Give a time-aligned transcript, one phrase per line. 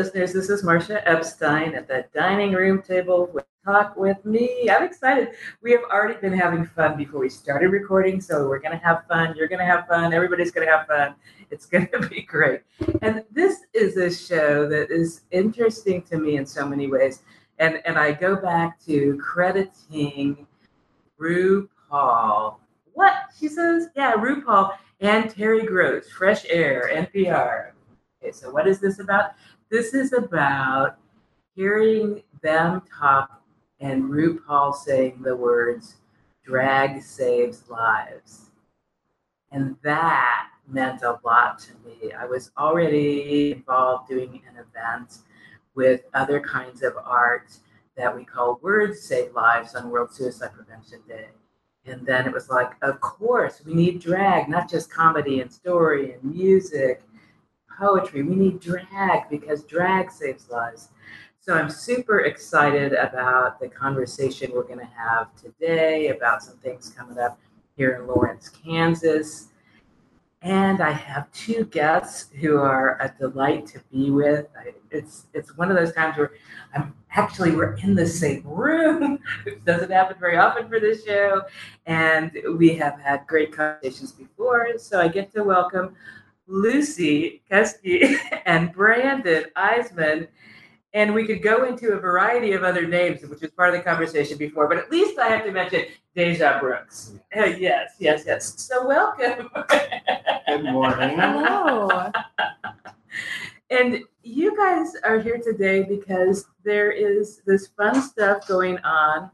[0.00, 4.66] Listeners, this is Marcia Epstein at the dining room table with Talk with Me.
[4.70, 5.32] I'm excited.
[5.62, 9.06] We have already been having fun before we started recording, so we're going to have
[9.08, 9.34] fun.
[9.36, 10.14] You're going to have fun.
[10.14, 11.16] Everybody's going to have fun.
[11.50, 12.62] It's going to be great.
[13.02, 17.20] And this is a show that is interesting to me in so many ways.
[17.58, 20.46] And, and I go back to crediting
[21.20, 22.56] RuPaul.
[22.94, 23.14] What?
[23.38, 27.72] She says, yeah, RuPaul and Terry Gross, Fresh Air, NPR.
[28.22, 29.32] Okay, so what is this about?
[29.70, 30.96] This is about
[31.54, 33.40] hearing them talk
[33.78, 35.98] and RuPaul saying the words,
[36.44, 38.50] drag saves lives.
[39.52, 42.12] And that meant a lot to me.
[42.12, 45.18] I was already involved doing an event
[45.76, 47.56] with other kinds of art
[47.96, 51.28] that we call Words Save Lives on World Suicide Prevention Day.
[51.86, 56.14] And then it was like, of course, we need drag, not just comedy and story
[56.14, 57.02] and music
[57.80, 58.22] poetry.
[58.22, 60.90] We need drag because drag saves lives.
[61.40, 66.90] So I'm super excited about the conversation we're going to have today about some things
[66.90, 67.40] coming up
[67.76, 69.48] here in Lawrence, Kansas.
[70.42, 74.46] And I have two guests who are a delight to be with.
[74.58, 76.32] I, it's it's one of those times where
[76.74, 79.18] I'm actually we're in the same room.
[79.46, 81.42] it doesn't happen very often for this show,
[81.84, 84.78] and we have had great conversations before.
[84.78, 85.94] So I get to welcome
[86.50, 90.28] Lucy Kuski and Brandon Eisman.
[90.92, 93.82] And we could go into a variety of other names, which was part of the
[93.82, 95.84] conversation before, but at least I have to mention
[96.16, 97.14] Deja Brooks.
[97.36, 98.60] Uh, yes, yes, yes.
[98.60, 99.48] So welcome.
[100.48, 101.16] Good morning.
[101.16, 102.10] Hello.
[103.70, 109.30] and you guys are here today because there is this fun stuff going on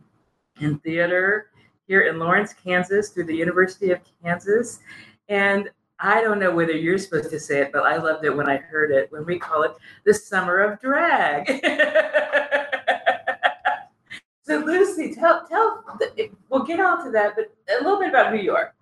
[0.61, 1.51] in theater
[1.89, 4.81] here in Lawrence, Kansas, through the University of Kansas.
[5.29, 8.49] And I don't know whether you're supposed to say it, but I loved it when
[8.49, 9.73] I heard it when we call it
[10.05, 11.47] the summer of drag.
[14.43, 15.85] so Lucy, tell tell
[16.51, 18.75] we'll get on to that, but a little bit about New York.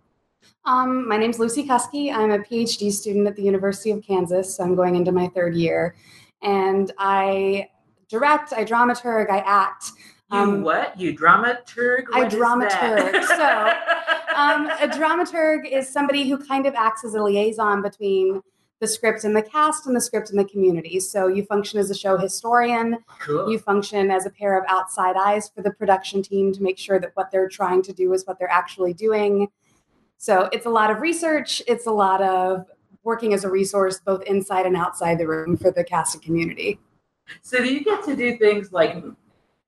[0.64, 2.12] Um, my name's Lucy Kuski.
[2.12, 4.56] I'm a PhD student at the University of Kansas.
[4.56, 5.94] So I'm going into my third year,
[6.42, 7.68] and I
[8.08, 9.92] direct, I dramaturg, I act.
[10.32, 10.98] You um, what?
[10.98, 12.04] You dramaturg?
[12.08, 13.24] What I dramaturg.
[13.24, 18.40] so, um, a dramaturg is somebody who kind of acts as a liaison between
[18.80, 20.98] the script and the cast and the script and the community.
[21.00, 22.98] So you function as a show historian.
[23.20, 23.50] Cool.
[23.50, 26.98] You function as a pair of outside eyes for the production team to make sure
[26.98, 29.48] that what they're trying to do is what they're actually doing.
[30.18, 31.62] So it's a lot of research.
[31.66, 32.66] It's a lot of
[33.04, 36.78] working as a resource both inside and outside the room for the cast and community.
[37.42, 39.02] So do you get to do things like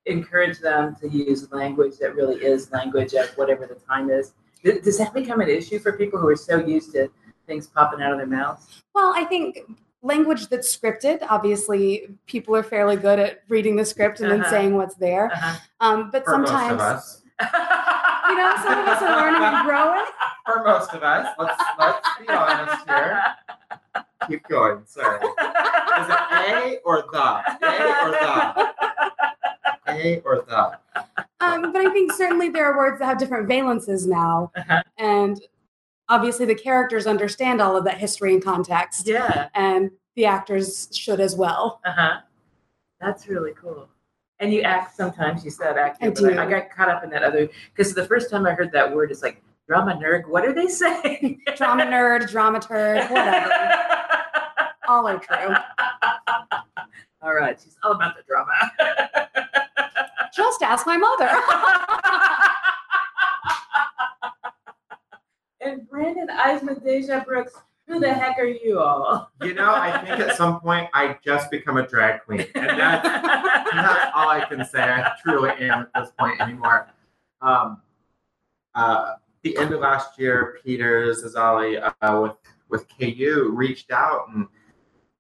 [0.07, 4.33] encourage them to use language that really is language at whatever the time is.
[4.63, 7.09] Does that become an issue for people who are so used to
[7.47, 8.83] things popping out of their mouths?
[8.95, 9.61] Well, I think
[10.03, 14.43] language that's scripted, obviously, people are fairly good at reading the script and uh-huh.
[14.43, 15.31] then saying what's there.
[15.33, 15.57] Uh-huh.
[15.81, 20.05] Um, but for sometimes, you know, some of us are learning and growing.
[20.47, 23.21] For most of us, let's let's be honest here.
[24.29, 24.83] Keep going.
[24.87, 25.17] Sorry.
[25.17, 27.43] Is it A or the?
[27.67, 29.13] A or the?
[29.89, 30.79] A or the?
[31.41, 34.51] Um, but I think certainly there are words that have different valences now.
[34.57, 34.83] Uh-huh.
[34.99, 35.41] And
[36.09, 39.07] obviously the characters understand all of that history and context.
[39.07, 39.49] Yeah.
[39.55, 41.81] And the actors should as well.
[41.85, 42.21] Uh-huh.
[43.01, 43.89] That's really cool.
[44.39, 46.03] And you act sometimes, you said act.
[46.03, 46.31] I do.
[46.31, 48.95] I, I got caught up in that other because the first time I heard that
[48.95, 50.29] word, it's like drama nerd.
[50.29, 51.41] What are they saying?
[51.57, 53.51] drama nerd, dramaturg, whatever.
[54.89, 55.55] all are true.
[57.23, 57.59] All right.
[57.63, 58.53] She's all about the drama.
[60.37, 61.31] Just ask my mother.
[65.63, 67.55] and Brandon Eisman, Deja Brooks,
[67.87, 69.31] who the heck are you all?
[69.43, 72.45] You know, I think at some point I just become a drag queen.
[72.55, 74.83] And that's, and that's all I can say.
[74.83, 76.89] I truly am at this point anymore.
[77.41, 77.81] Um,
[78.75, 82.37] uh, the end of last year, Peter Zazzali uh, with,
[82.69, 84.49] with KU reached out and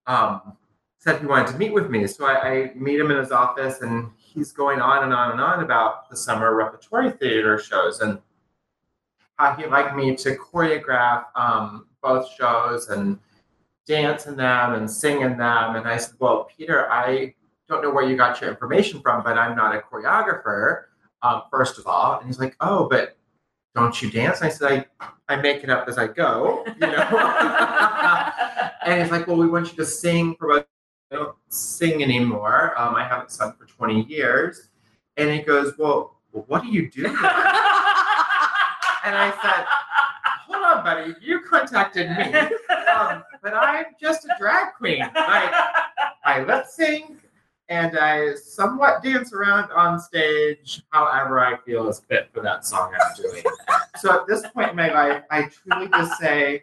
[0.07, 0.59] um,
[0.99, 2.07] said he wanted to meet with me.
[2.07, 5.41] So I, I meet him in his office and he's going on and on and
[5.41, 8.21] on about the summer repertory theater shows and
[9.38, 13.19] how he'd like me to choreograph um, both shows and
[13.87, 15.77] dance in them and sing in them.
[15.77, 17.35] And I said, Well, Peter, I
[17.69, 20.85] don't know where you got your information from, but I'm not a choreographer,
[21.23, 22.19] um, first of all.
[22.19, 23.17] And he's like, Oh, but
[23.75, 24.41] don't you dance?
[24.41, 26.93] And I said, I, I make it up as I go, you know.
[28.87, 30.67] and he's like, Well, we want you to sing for both
[31.11, 32.75] I don't sing anymore.
[32.76, 34.69] Um, I haven't sung for 20 years.
[35.17, 37.06] And he goes, Well, what do you do?
[37.06, 37.17] and
[39.14, 39.64] I said,
[40.47, 41.14] Hold on, buddy.
[41.20, 42.32] You contacted me.
[42.97, 45.00] Um, but I'm just a drag queen.
[45.00, 45.53] Like,
[46.25, 47.19] I lip sync
[47.69, 52.94] and I somewhat dance around on stage however I feel is fit for that song
[52.99, 53.44] I'm doing.
[53.99, 56.62] so at this point in my life, I truly just say,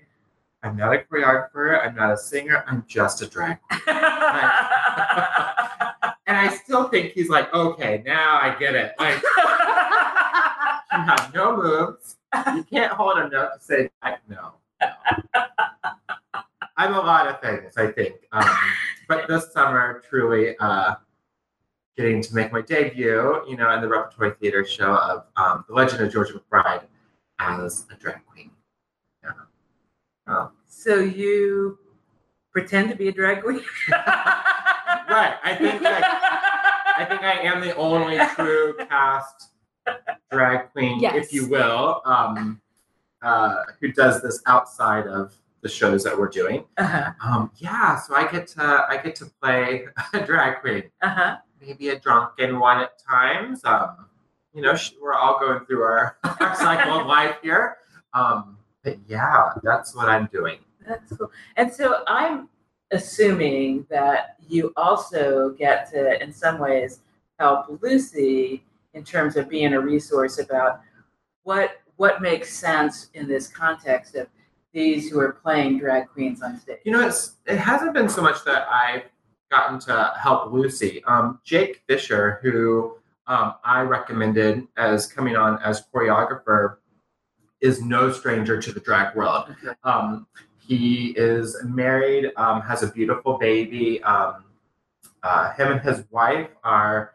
[0.63, 3.81] I'm not a choreographer, I'm not a singer, I'm just a drag queen.
[6.25, 8.93] And I still think he's like, okay, now I get it.
[8.97, 9.21] Like,
[10.91, 12.15] you have no moves.
[12.55, 14.53] You can't hold a note to say, I, no.
[14.81, 14.87] no.
[16.77, 18.15] I'm a lot of things, I think.
[18.31, 18.49] Um,
[19.07, 20.95] but this summer, truly uh,
[21.97, 25.75] getting to make my debut, you know, in the repertory theater show of um, The
[25.75, 26.83] Legend of Georgia McBride
[27.39, 28.49] as a drag queen.
[30.27, 30.37] Yeah.
[30.37, 31.77] Um, so you
[32.51, 33.61] pretend to be a drag queen?
[33.91, 35.35] right.
[35.43, 39.49] I think like, I think I am the only true cast
[40.31, 41.15] drag queen, Yes.
[41.27, 42.61] if you will, um,
[43.21, 46.65] uh, who does this outside of the shows that we're doing.
[46.77, 47.11] Uh-huh.
[47.25, 51.37] Um, yeah, so I get to I get to play a drag queen, Uh-huh.
[51.61, 53.61] maybe a drunken one at times.
[53.63, 54.07] Um,
[54.53, 57.77] you know, we're all going through our, our cycle of life here.
[58.13, 60.59] Um, but yeah, that's what I'm doing.
[60.87, 61.31] That's cool.
[61.55, 62.49] And so I'm
[62.91, 66.99] assuming that you also get to, in some ways,
[67.39, 68.63] help Lucy
[68.93, 70.81] in terms of being a resource about
[71.43, 74.27] what what makes sense in this context of
[74.73, 76.79] these who are playing drag queens on stage.
[76.83, 79.03] You know, it's it hasn't been so much that I've
[79.51, 81.03] gotten to help Lucy.
[81.05, 82.97] Um, Jake Fisher, who
[83.27, 86.77] um, I recommended as coming on as choreographer,
[87.63, 89.45] is no stranger to the drag world.
[89.49, 89.75] Okay.
[89.83, 90.27] Um,
[90.59, 94.03] he is married, um, has a beautiful baby.
[94.03, 94.43] Um,
[95.23, 97.13] uh, him and his wife are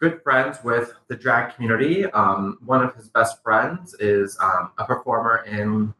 [0.00, 2.06] good friends with the drag community.
[2.06, 5.92] Um, one of his best friends is um, a performer in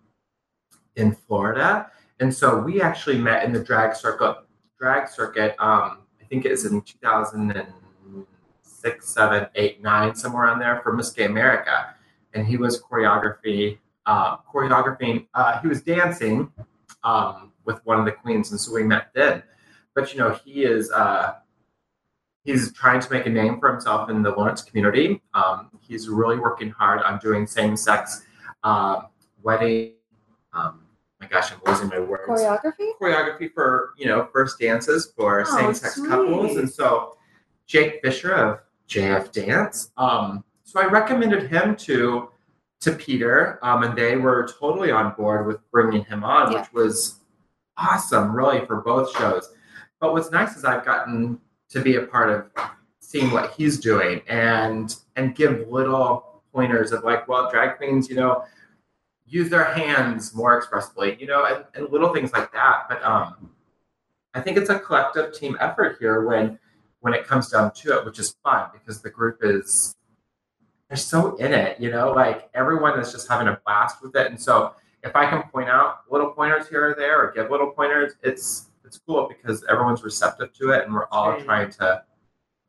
[0.96, 1.90] in Florida,
[2.20, 4.37] and so we actually met in the drag circuit.
[4.78, 5.55] Drag circuit.
[5.58, 7.69] Um, I think it was in two thousand and
[8.62, 11.92] six, seven, eight, nine, somewhere on there for Miss Gay America,
[12.34, 15.26] and he was choreography uh, choreographing.
[15.34, 16.52] Uh, he was dancing
[17.05, 19.43] um, with one of the queens, and so we met then.
[19.94, 21.34] But you know, he is uh,
[22.44, 25.20] he's trying to make a name for himself in the Lawrence community.
[25.34, 28.23] Um, he's really working hard on doing same-sex
[28.64, 29.02] uh,
[29.43, 29.93] wedding.
[30.52, 30.87] Um,
[31.20, 32.28] my gosh, I'm losing my words.
[32.28, 32.90] Choreography?
[33.00, 36.08] Choreography for you know first dances for Oh, same-sex sweet.
[36.08, 37.17] couples, and so
[37.67, 39.90] Jake Fisher of JF Dance.
[39.96, 42.31] Um, so I recommended him to
[42.81, 46.61] to Peter, um, and they were totally on board with bringing him on, Yeah.
[46.63, 47.21] which was
[47.77, 49.53] awesome, really, for both shows.
[50.01, 51.39] But what's nice is I've gotten
[51.69, 52.51] to be a part of
[53.01, 58.17] seeing what he's doing and and give little pointers of like, well, drag queens, you
[58.17, 58.45] know,
[59.27, 62.87] use their hands more expressively, you know, and, and little things like that.
[62.89, 63.51] But um,
[64.35, 66.59] I think it's a collective team effort here when
[67.01, 69.95] when it comes down to it, which is fun because the group is
[70.92, 74.26] they're so in it, you know, like everyone is just having a blast with it.
[74.26, 77.70] And so if I can point out little pointers here or there or give little
[77.70, 81.44] pointers, it's it's cool because everyone's receptive to it and we're all Right.
[81.46, 82.02] trying to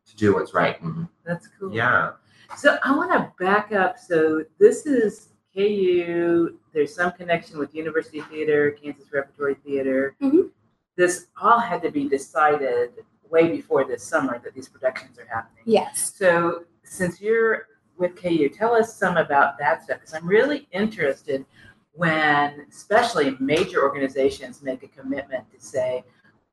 [0.08, 0.82] to do what's right.
[0.82, 1.74] And That's cool.
[1.74, 2.12] yeah.
[2.58, 4.00] So I want to back up.
[4.00, 6.58] So this is KU.
[6.74, 10.16] There's some connection with University Theater, Kansas Repertory Theater.
[10.22, 10.50] Mhm.
[10.96, 12.92] This all had to be decided
[13.30, 15.64] way before this summer that these productions are happening.
[15.66, 16.14] Yes.
[16.16, 17.68] So since you're
[18.04, 21.46] with KU, tell us some about that stuff because I'm really interested
[21.94, 26.04] when, especially major organizations, make a commitment to say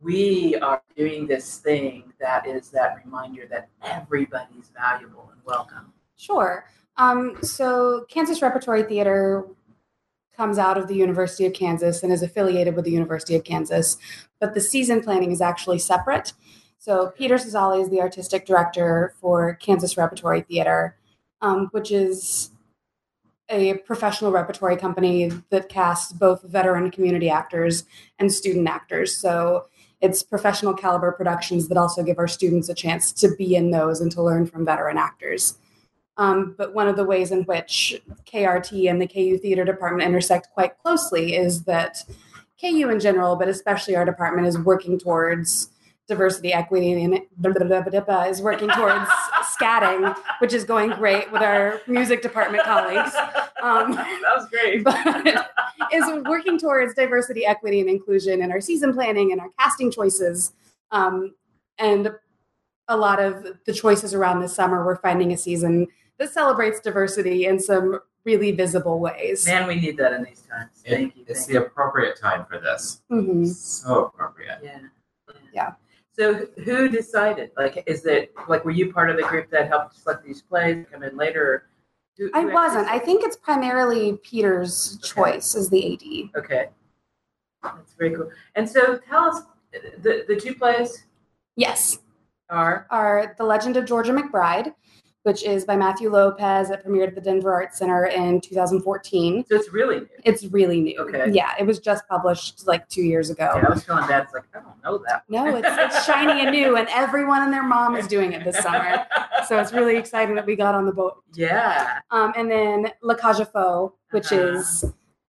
[0.01, 5.93] we are doing this thing that is that reminder that everybody's valuable and welcome.
[6.17, 6.67] Sure.
[6.97, 9.47] Um, so Kansas Repertory Theater
[10.37, 13.99] comes out of the University of Kansas and is affiliated with the University of Kansas,
[14.39, 16.33] but the season planning is actually separate.
[16.79, 20.97] So Peter Zazzali is the artistic director for Kansas Repertory Theater,
[21.41, 22.51] um, which is
[23.49, 27.85] a professional repertory company that casts both veteran community actors
[28.19, 29.17] and student actors.
[29.17, 29.67] So
[30.01, 34.01] it's professional caliber productions that also give our students a chance to be in those
[34.01, 35.59] and to learn from veteran actors.
[36.17, 40.49] Um, but one of the ways in which KRT and the KU Theater Department intersect
[40.53, 41.99] quite closely is that
[42.61, 45.71] KU in general, but especially our department, is working towards
[46.09, 49.11] diversity, equity, and is working towards
[49.61, 53.15] scatting, which is going great with our music department colleagues.
[53.63, 54.85] Um, that was great.
[54.85, 55.47] but
[55.93, 60.53] is working towards diversity, equity, and inclusion in our season planning and our casting choices.
[60.91, 61.35] Um,
[61.79, 62.13] and
[62.89, 65.87] a lot of the choices around this summer, we're finding a season
[66.19, 69.47] that celebrates diversity in some really visible ways.
[69.47, 70.71] Man, we need that in these times.
[70.85, 71.25] It- Thank you.
[71.27, 73.01] It's thank the appropriate time for this.
[73.11, 73.47] Mhm.
[73.49, 74.59] So appropriate.
[74.63, 74.69] you.
[74.69, 74.81] Yeah.
[75.53, 75.73] Yeah.
[76.21, 77.51] So who decided?
[77.57, 80.85] Like, is it like were you part of the group that helped select these plays?
[80.93, 81.71] Come in later.
[82.19, 82.89] Who, I who wasn't.
[82.89, 85.09] I think it's primarily Peter's Okay.
[85.15, 86.39] choice as the AD.
[86.39, 86.69] Okay,
[87.63, 88.31] that's very cool.
[88.55, 89.45] And so tell us
[90.03, 91.07] the the two plays
[91.57, 92.01] Yes,
[92.51, 94.75] are are The Legend of Georgia McBride,
[95.23, 96.71] which is by Matthew Lopez.
[96.71, 99.45] It premiered at the Denver Arts Center in 2014.
[99.49, 100.09] so it's really new.
[100.25, 100.99] It's really new.
[101.01, 101.31] Okay.
[101.33, 103.51] Yeah, it was just published like two years ago.
[103.55, 104.25] Yeah, I was feeling bad.
[104.25, 105.25] It's like I don't know that.
[105.29, 108.59] No, it's, it's shiny and new, and everyone and their mom is doing it this
[108.59, 109.05] summer.
[109.47, 111.23] So it's really exciting that we got on the boat.
[111.35, 111.99] yeah.
[112.11, 114.59] Um, and then La Cage aux Folles, which Uh-huh.
[114.59, 114.85] is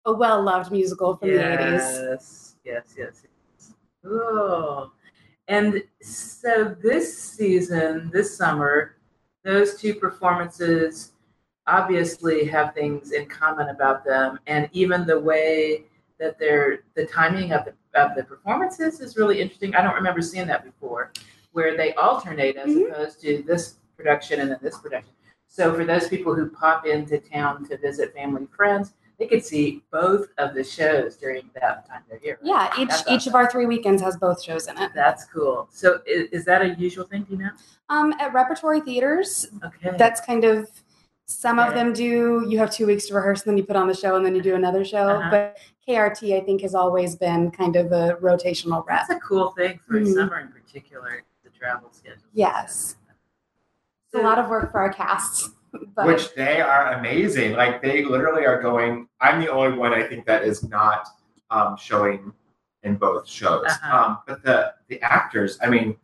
[0.04, 1.78] a well loved musical from the 80s.
[1.78, 3.74] Yes, yes, yes, yes.
[4.04, 4.92] Oh,
[5.48, 8.96] and so this season, this summer,
[9.48, 11.12] those two performances
[11.66, 15.84] obviously have things in common about them, and even the way
[16.18, 19.74] that they're the timing of the of the performances is really interesting.
[19.74, 21.12] I don't remember seeing that before,
[21.52, 22.90] where they alternate as Mhm.
[22.90, 25.14] opposed to this production and then this production.
[25.46, 29.44] So for those people who pop into town to visit family and friends, they could
[29.44, 32.38] see both of the shows during that time of year.
[32.42, 32.72] right?
[32.76, 33.30] Yeah, each That's each awesome.
[33.30, 34.92] of our three weekends has both shows in it.
[34.94, 35.68] That's cool.
[35.72, 37.24] So is, is that a usual thing?
[37.24, 37.50] Do you know?
[37.88, 39.96] Um, at repertory theaters, Okay.
[39.98, 40.70] that's kind of
[41.26, 42.46] some of them do.
[42.48, 44.34] You have two weeks to rehearse, and then you put on the show, and then
[44.34, 45.08] you do another show.
[45.08, 45.30] Uh-huh.
[45.30, 49.08] But KRT, I think, has always been kind of a rotational rep.
[49.08, 50.14] That's a cool thing for Mhm.
[50.14, 52.22] summer in particular, the travel schedule.
[52.32, 52.96] Yes.
[54.06, 55.50] It's a lot of work for our casts.
[55.94, 57.52] But which they are amazing.
[57.52, 59.08] Like they literally are going.
[59.20, 61.08] I'm the only one I think that is not
[61.50, 62.32] um, showing
[62.84, 63.64] in both shows.
[63.66, 63.96] Uh-huh.
[64.04, 65.96] Um, but the the actors, I mean,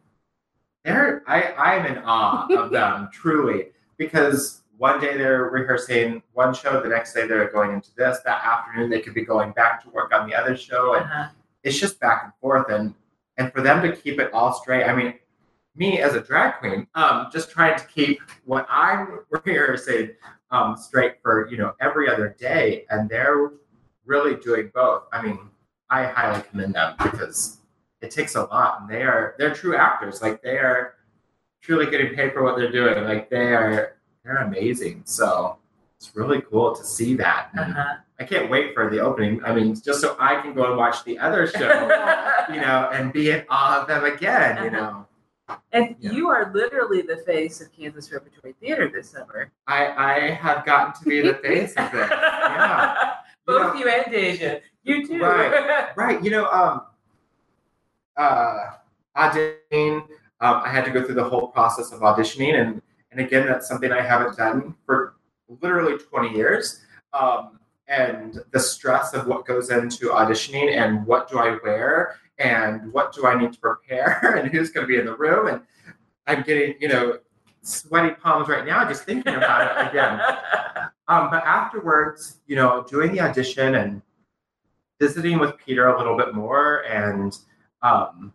[0.85, 6.83] they're I I'm in awe of them truly because one day they're rehearsing one show,
[6.83, 8.19] the next day they're going into this.
[8.25, 11.29] That afternoon they could be going back to work on the other show, and Uh-huh.
[11.63, 12.95] it's just back and forth and
[13.37, 15.15] and for them to keep it all straight i mean
[15.77, 20.11] me as a drag queen um just trying to keep what i'm rehearsing
[20.51, 23.53] um straight for you know every other day and they're
[24.07, 25.39] really doing both i mean
[25.91, 27.59] i highly commend them because
[28.01, 30.95] it takes a lot and they are they're true actors like they are
[31.63, 35.57] truly getting paid for what they're doing like they are they're amazing so
[35.97, 37.95] it's really cool to see that and Uh-huh.
[38.21, 39.43] I can't wait for the opening.
[39.45, 41.69] I mean, just so I can go and watch the other show,
[42.55, 45.05] you know, and be in awe of them again, you know.
[45.73, 46.13] And Yeah.
[46.13, 49.51] you are literally the face of Kansas Repertory Theater this summer.
[49.67, 52.09] I I have gotten to be the face of it.
[52.11, 52.95] Yeah.
[52.95, 53.11] You
[53.47, 54.61] Both know, you and Deja.
[54.85, 55.21] You too.
[55.21, 55.89] Right.
[55.97, 56.23] right.
[56.25, 56.83] You know, um
[58.17, 58.57] uh
[59.17, 60.03] auditioning,
[60.41, 63.69] um, I had to go through the whole process of auditioning and and again that's
[63.69, 65.15] something I haven't done for
[65.61, 66.81] literally 20 years.
[67.13, 72.93] Um and the stress of what goes into auditioning and what do I wear and
[72.93, 75.61] what do I need to prepare and who's going to be in the room and
[76.27, 77.19] I'm getting you know
[77.63, 80.21] sweaty palms right now just thinking about it again.
[81.07, 84.01] Um, but afterwards, you know, doing the audition and
[84.99, 87.37] visiting with Peter a little bit more and
[87.83, 88.33] um,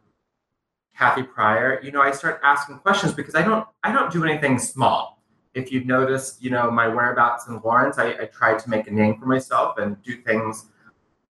[0.95, 4.59] Kathy Pryor, you know, I start asking questions because I don't I don't do anything
[4.59, 5.23] small.
[5.53, 8.91] If you've noticed, you know, my whereabouts in Lawrence, I, I try to make a
[8.91, 10.67] name for myself and do things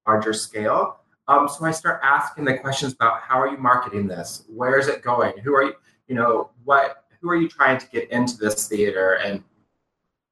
[0.06, 0.99] larger scale.
[1.30, 4.46] Um, so I start asking the questions about how are you marketing this?
[4.50, 5.38] Where is it going?
[5.44, 5.74] Who are you,
[6.08, 9.20] you know, what who are you trying to get into this theater?
[9.24, 9.44] And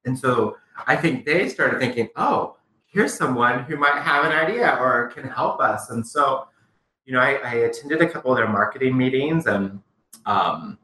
[0.04, 0.56] and so
[0.88, 5.28] I think they started thinking, oh, here's someone who might have an idea or can
[5.28, 5.90] help us.
[5.90, 6.48] And so,
[7.04, 9.80] you know, I, I attended a couple of their marketing meetings and
[10.26, 10.78] um,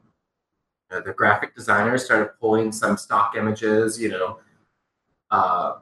[0.89, 4.39] the graphic designers started pulling some stock images, you know,
[5.31, 5.79] uh,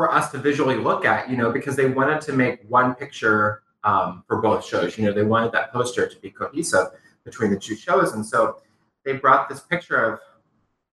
[0.00, 3.60] for us to visually look at, you know, because they wanted to make one picture
[3.84, 4.96] um, for both shows.
[4.96, 6.86] You know, they wanted that poster to be cohesive
[7.22, 8.14] between the two shows.
[8.14, 8.62] And so
[9.04, 10.20] they brought this picture of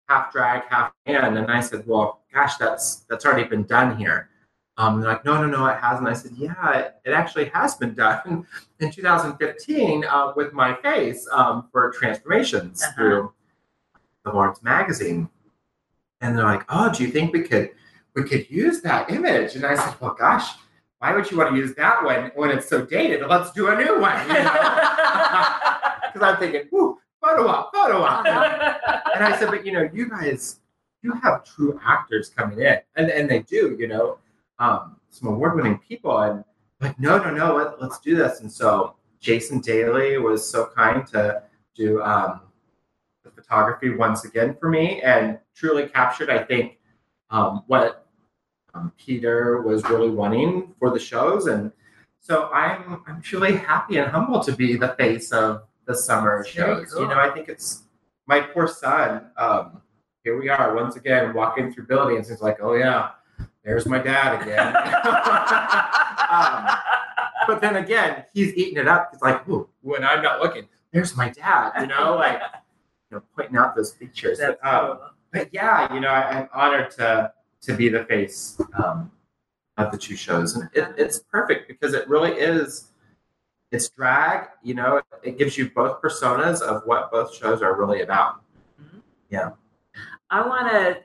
[0.10, 1.38] half drag, half man.
[1.38, 4.28] And I said, well, gosh, that's that's already been done here.
[4.76, 6.10] Um, they're like, no, no, no, it hasn't.
[6.10, 8.46] I said, yeah, it, it actually has been done
[8.82, 12.94] in 2015 uh, with my face um, for transformations Uh-huh.
[12.94, 13.34] through
[14.26, 15.30] the Lawrence magazine.
[16.20, 17.70] And they're like, oh, do you think we could
[18.18, 19.56] we could use that image?
[19.56, 20.50] And I said, well, gosh,
[20.98, 23.22] why would you want to use that one when it's so dated?
[23.28, 24.28] Let's do a new one.
[24.28, 25.54] You know?
[26.14, 28.26] Because I'm thinking, whoo, photo op, photo op.
[28.26, 30.62] and I said, but you know, you guys,
[31.04, 34.18] you have true actors coming in, and and they do, you know,
[34.58, 36.44] um, some award-winning people, and
[36.80, 38.40] like, no, no, no, let, let's do this.
[38.40, 41.44] And so Jason Daly was so kind to
[41.76, 42.42] do um,
[43.24, 46.80] the photography once again for me, and truly captured, I think,
[47.30, 48.07] um, what
[48.78, 51.72] um, Peter was really wanting for the shows, and
[52.20, 56.50] so I'm I'm truly happy and humbled to be the face of the summer That's
[56.50, 56.94] shows.
[56.94, 57.04] cool.
[57.04, 57.84] You know, I think it's
[58.26, 59.28] my poor son.
[59.38, 59.82] Um,
[60.24, 62.30] here we are once again walking through buildings.
[62.30, 63.12] He's like, oh yeah,
[63.64, 64.76] there's my dad again.
[66.30, 66.78] um,
[67.48, 69.10] but then again, he's eating it up.
[69.12, 71.74] He's like, ooh, when I'm not looking, there's my dad.
[71.80, 72.42] You know, like
[73.10, 74.40] you know, pointing out those features.
[74.40, 75.10] But, um, cool.
[75.32, 79.12] but yeah, you know, I, I'm honored to to be the face um,
[79.78, 82.92] of the two shows, and it, it's perfect because it really is.
[83.72, 85.02] It's drag, you know.
[85.24, 88.42] It gives you both personas of what both shows are really about.
[89.30, 89.52] Yeah.
[90.30, 91.00] I want to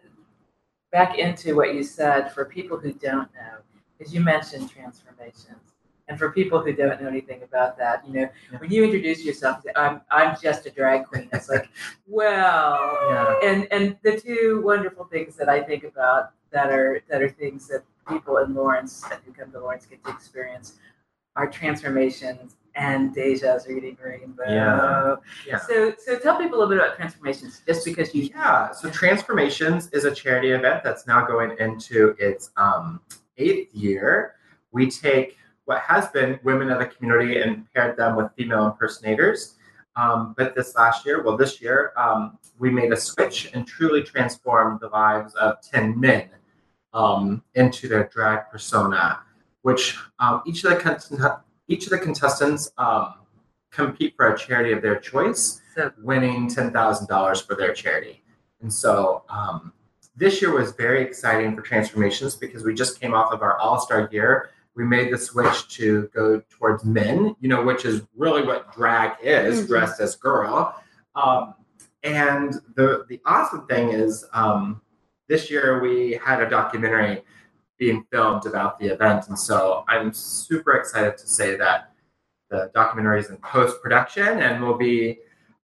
[0.92, 3.59] back into what you said for people who don't know,
[3.99, 5.59] because you mentioned transformations.
[6.09, 8.59] And for people who don't know anything about that, you know, Yeah.
[8.59, 11.28] when you introduce yourself, I'm, I'm just a drag queen.
[11.32, 11.68] It's like,
[12.06, 13.49] well, Yeah.
[13.49, 17.68] and and the two wonderful things that I think about that are that are things
[17.68, 20.75] that people in Lawrence who come to Lawrence get to experience
[21.37, 24.42] are transformations and Deja's reading rainbow.
[24.49, 25.16] Yeah.
[25.47, 25.59] Yeah.
[25.59, 29.88] So so tell people a little bit about transformations, just because you Yeah, so Transformations
[29.92, 33.00] is a charity event that's now going into its um,
[33.37, 34.37] eighth year.
[34.73, 39.56] We take what has been women of the community and paired them with female impersonators.
[39.94, 44.02] Um, but this last year, well, this year, um, we made a switch and truly
[44.02, 46.30] transformed the lives of 10 men
[46.92, 49.20] um, into their drag persona,
[49.62, 53.14] which um, each of the each of the contestants um,
[53.70, 55.61] compete for a charity of their choice
[56.02, 58.22] winning $10,000 for their charity.
[58.61, 59.72] And so um,
[60.14, 63.80] this year was very exciting for transformations because we just came off of our all
[63.80, 64.50] star year.
[64.75, 69.12] We made the switch to go towards men, you know, which is really what drag
[69.23, 69.69] is, Mhm.
[69.69, 70.75] dressed as girl.
[71.14, 71.54] Um,
[72.02, 74.80] and the the awesome thing is, um,
[75.28, 77.23] this year we had a documentary
[77.78, 81.93] being filmed about the event, and so I'm super excited to say that
[82.50, 85.19] the documentary is in post production and will be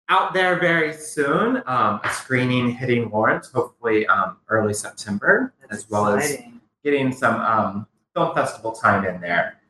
[0.09, 1.63] out there very soon.
[1.67, 6.39] Um, a screening hitting Lawrence, hopefully um, early September, that's as well as
[6.83, 9.61] getting some um, film festival time in there.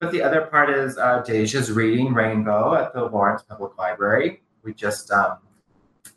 [0.00, 4.42] But the other part is uh, Deja's reading Rainbow at the Lawrence Public Library.
[4.62, 5.38] We just um,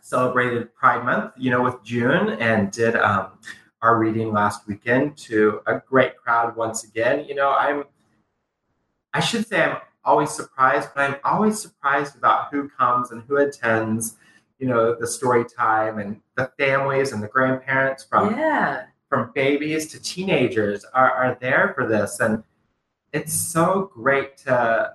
[0.02, 3.32] celebrated Pride Month, you know, with June, and did um,
[3.82, 7.26] our reading last weekend to a great crowd once again.
[7.26, 7.84] You know, I'm,
[9.14, 13.38] I should say I'm always surprised, but I'm always surprised about who comes and who
[13.38, 14.18] attends.
[14.60, 18.86] You know, the story time and the families and the grandparents from yeah.
[19.08, 22.44] from babies to teenagers are, are there for this and
[23.14, 24.94] it's so great to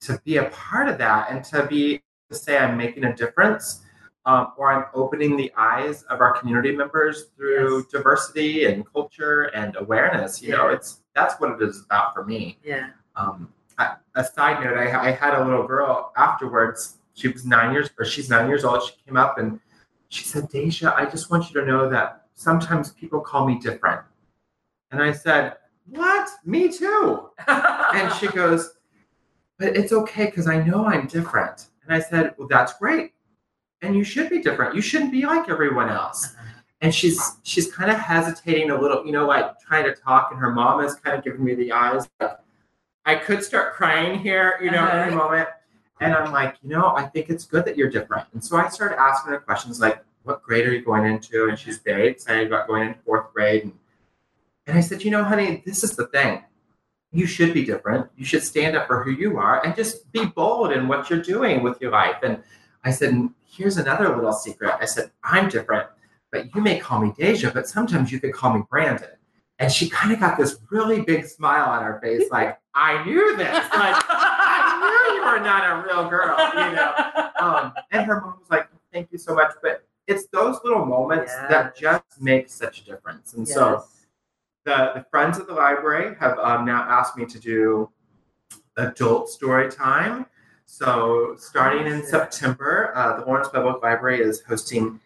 [0.00, 3.82] to be a part of that and to be to say i'm making a difference
[4.24, 7.86] um, or i'm opening the eyes of our community members through Yes.
[7.90, 12.58] diversity and culture and awareness you know it's that's what it is about for me.
[12.64, 12.90] Yeah.
[13.16, 17.72] um, a, a side note I, I had a little girl afterwards she was nine
[17.72, 19.58] years or she's nine years old she came up and
[20.08, 24.00] she said deja i just want you to know that sometimes people call me different.
[24.90, 25.56] And i said
[25.86, 26.28] what?
[26.44, 27.28] Me too.
[27.48, 28.74] And she goes
[29.58, 31.66] but it's okay because i know i'm different.
[31.84, 33.12] And i said well that's great
[33.82, 36.34] and you should be different you shouldn't be like everyone else
[36.80, 40.40] and she's she's kind of hesitating a little, you know, like trying to talk, and
[40.40, 42.08] her mom is kind of giving me the eyes.
[42.20, 42.38] Like,
[43.06, 45.16] I could start crying here, you know, any Uh-huh.
[45.16, 45.48] moment.
[46.00, 48.26] And I'm like, you know, I think it's good that you're different.
[48.32, 51.48] And so I started asking her questions like, what grade are you going into?
[51.48, 53.62] And she's very excited about going into fourth grade.
[53.62, 53.72] And,
[54.66, 56.42] and I said, you know, honey, this is the thing.
[57.12, 58.10] You should be different.
[58.16, 61.22] You should stand up for who you are and just be bold in what you're
[61.22, 62.16] doing with your life.
[62.24, 62.42] And
[62.84, 64.74] I said, here's another little secret.
[64.80, 65.88] I said, I'm different
[66.32, 69.10] but you may call me Deja, but sometimes you could call me Brandon.
[69.58, 73.36] And she kind of got this really big smile on her face, like, I knew
[73.36, 73.54] this.
[73.54, 76.94] Like, I knew you were not a real girl, you know.
[77.38, 79.52] Um, and her mom was like, Thank you so much.
[79.62, 83.34] But it's those little moments that just make such a difference.
[83.34, 83.84] And so
[84.64, 87.90] the, the friends of the library have um, now asked me to do
[88.76, 90.26] adult story time.
[90.66, 95.00] So starting in September, uh, the Lawrence Public Library is hosting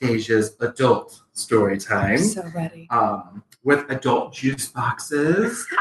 [0.00, 2.88] Deja's adult story I'm time so ready.
[2.90, 5.66] um, with adult juice boxes.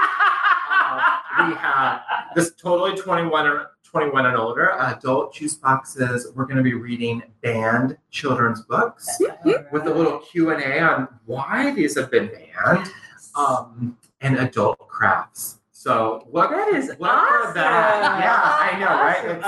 [0.93, 2.01] Uh, we have
[2.35, 6.27] this totally 21 or 21 and older adult juice boxes.
[6.35, 9.07] We're going to be reading banned children's books
[9.71, 12.89] with a little Q and A on why these have been banned,
[13.35, 15.59] um, and adult crafts.
[15.81, 16.51] So what?
[16.51, 17.47] that is look awesome.
[17.47, 18.19] for that.
[18.21, 19.17] Yeah, I know, right?
[19.17, 19.31] Awesome.
[19.31, 19.43] It's-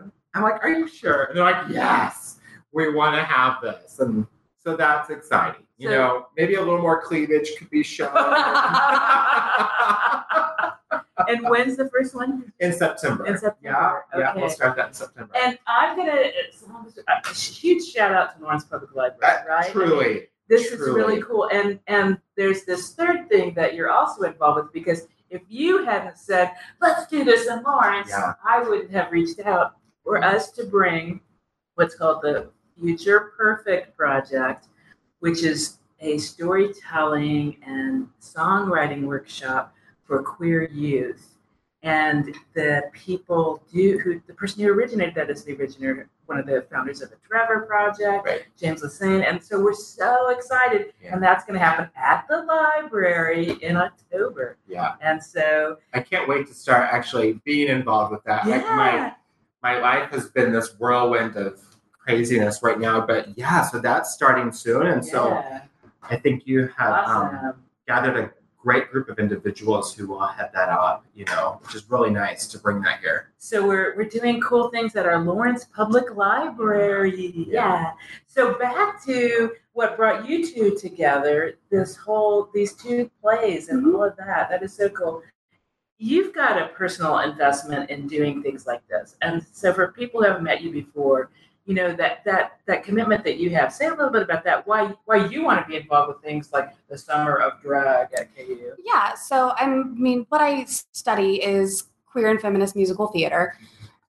[0.00, 0.12] awesome.
[0.34, 1.24] I'm like, are you sure?
[1.24, 2.40] And they're like, yes,
[2.72, 4.26] we want to have this, and
[4.62, 5.62] so that's exciting.
[5.76, 8.10] You So- know, maybe a little more cleavage could be shown.
[11.28, 12.50] And when's the first one?
[12.60, 13.26] in September.
[13.26, 15.30] In September, Yeah, yeah, we'll start that in September.
[15.36, 16.30] And I'm gonna
[17.08, 19.70] a huge shout out to Lawrence Public Library, Uh, right?
[19.70, 20.28] Truly.
[20.48, 21.48] this is really cool.
[21.52, 26.18] And and there's this third thing that you're also involved with because if you hadn't
[26.18, 28.34] said, let's do this in Lawrence, Yeah.
[28.44, 31.20] I wouldn't have reached out for us to bring
[31.74, 34.66] what's called the Future Perfect Project,
[35.20, 41.37] which is a storytelling and songwriting workshop for queer youth.
[41.84, 46.46] And the people do who the person who originated that is the originator, one of
[46.46, 48.42] the founders of the Trevor Project, Right.
[48.58, 49.24] James Lecesne.
[49.24, 50.92] And so we're so excited.
[51.00, 51.14] Yeah.
[51.14, 54.56] And that's going to happen at the library in October.
[54.66, 54.94] Yeah.
[55.00, 58.46] And so, I can't wait to start actually being involved with that.
[58.46, 59.14] Like my yeah.
[59.62, 61.60] my life has been this whirlwind of
[61.92, 64.86] craziness right now, but yeah, so that's starting soon.
[64.88, 65.42] And so.
[66.10, 67.54] I think you have um,
[67.86, 71.88] gathered a great group of individuals who will head that up, you know, which is
[71.88, 73.30] really nice to bring that here.
[73.38, 77.32] So we're we're doing cool things at our Lawrence Public Library.
[77.48, 77.92] Yeah.
[78.26, 83.94] So back to what brought you two together, this whole these two plays and Mhm.
[83.94, 84.50] all of that.
[84.50, 85.22] That is so cool.
[85.98, 89.16] You've got a personal investment in doing things like this.
[89.22, 91.30] And so for people who haven't met you before,
[91.68, 93.74] you know, that that that commitment that you have.
[93.74, 94.66] Say a little bit about that.
[94.66, 98.34] Why why you want to be involved with things like the summer of drag at
[98.34, 98.72] KU.
[98.82, 103.58] Yeah, so I'm, mean, what I study is queer and feminist musical theater.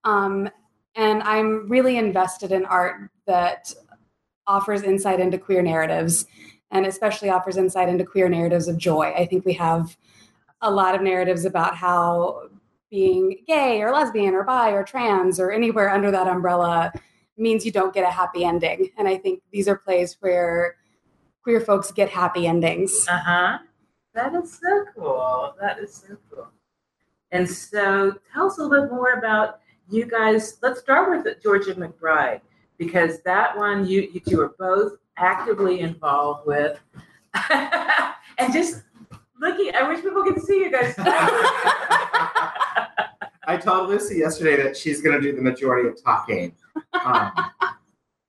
[0.06, 0.50] Um,
[0.96, 3.74] and I'm really invested in art that
[4.48, 6.28] offers insight into queer narratives
[6.72, 9.14] and especially offers insight into queer narratives of joy.
[9.18, 9.98] I think we have
[10.62, 12.44] a lot of narratives about how
[12.90, 16.94] being gay or lesbian or bi or trans or anywhere under that umbrella
[17.40, 18.90] means you don't get a happy ending.
[18.98, 20.76] And I think these are plays where
[21.44, 23.06] queer folks get happy endings.
[23.10, 23.58] Uh huh.
[24.14, 25.56] That is so cool.
[25.60, 26.48] That is so cool.
[27.32, 30.58] And so, tell us a little bit more about you guys.
[30.62, 32.42] Let's start with Georgia McBride
[32.78, 36.80] because that one you you two are both actively involved with,
[37.52, 38.82] and just
[39.40, 39.72] looking.
[39.76, 40.96] I wish people could see you guys.
[43.50, 46.54] I told Lucy yesterday that she's going to do the majority of talking.
[47.04, 47.32] Um,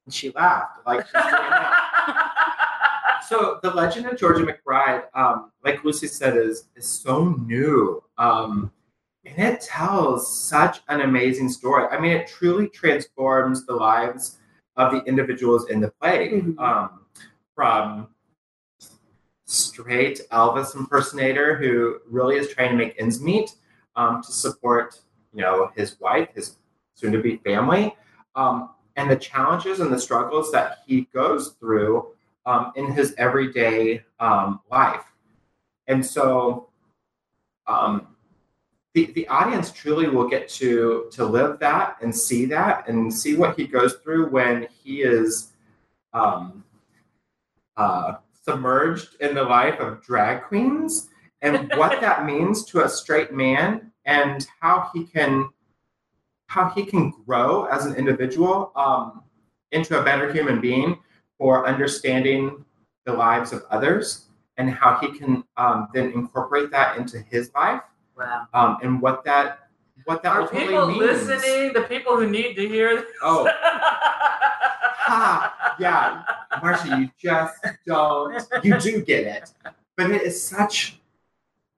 [0.06, 1.22] and she laughed like she's.
[3.28, 8.72] So the legend of Georgia McBride, um, like Lucy said, is is so new, um,
[9.26, 11.84] and it tells such an amazing story.
[11.92, 14.38] I mean, it truly transforms the lives
[14.76, 16.58] of the individuals in the play, Mhm.
[16.58, 17.04] um,
[17.54, 18.08] from
[19.44, 23.54] straight Elvis impersonator who really is trying to make ends meet
[23.96, 24.98] um, to support,
[25.32, 26.56] you know, his wife, his
[26.94, 27.96] soon-to-be family,
[28.34, 32.08] um, and the challenges and the struggles that he goes through
[32.46, 35.04] um, in his everyday um, life.
[35.86, 36.68] And so,
[37.66, 38.08] um,
[38.94, 43.36] the the audience truly will get to to live that and see that and see
[43.36, 45.52] what he goes through when he is
[46.12, 46.64] um,
[47.76, 48.14] uh,
[48.44, 51.08] submerged in the life of drag queens
[51.42, 55.48] and what that means to a straight man and how he can
[56.46, 59.22] how he can grow as an individual um,
[59.70, 60.98] into a better human being
[61.38, 62.64] for understanding
[63.06, 67.82] the lives of others and how he can um, then incorporate that into his life
[68.16, 68.46] wow.
[68.52, 69.70] um, and what that
[70.06, 71.26] what that Are ultimately people means.
[71.26, 71.72] listening?
[71.72, 73.06] The people who need to hear this.
[73.22, 73.48] Oh.
[75.12, 76.22] Ha, yeah,
[76.62, 78.40] Marcia, you just don't.
[78.62, 79.50] You do get it,
[79.96, 80.99] but it is such.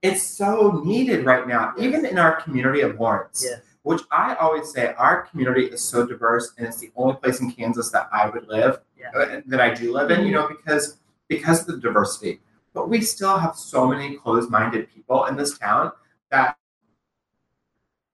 [0.02, 3.46] It's so needed right now, even in our community of Lawrence.
[3.84, 7.50] Which I always say, our community is so diverse, and it's the only place in
[7.50, 9.10] Kansas that I would live, Yeah.
[9.16, 10.24] uh, that I do live in.
[10.24, 12.40] You know, because because of the diversity.
[12.74, 15.92] But we still have so many closed-minded people in this town
[16.30, 16.56] that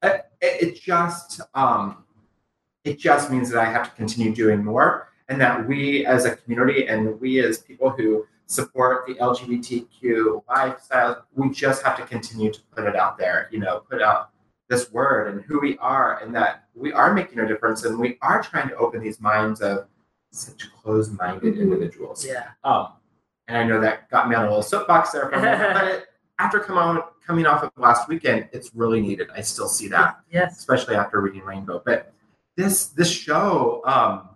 [0.03, 2.05] it, it it just um,
[2.85, 6.35] it just means that I have to continue doing more, and that we as a
[6.37, 8.27] community and we as people who
[8.59, 13.49] support the LGBTQ lifestyle, we just have to continue to put it out there.
[13.53, 14.31] You know, put out
[14.69, 18.19] this word and who we are, and that we are making a difference, and we
[18.23, 19.87] are trying to open these minds of
[20.31, 21.61] such closed-minded Mhm.
[21.61, 22.25] individuals.
[22.27, 22.49] Yeah.
[22.65, 22.89] Um,
[23.47, 25.85] and I know that got me on a little soapbox there for a moment, but
[25.87, 26.07] it,
[26.39, 29.29] after come on, coming off of last weekend, it's really needed.
[29.35, 30.59] I still see that Yes.
[30.59, 31.83] especially after reading Rainbow.
[31.85, 32.13] But
[32.57, 34.29] this this show, um,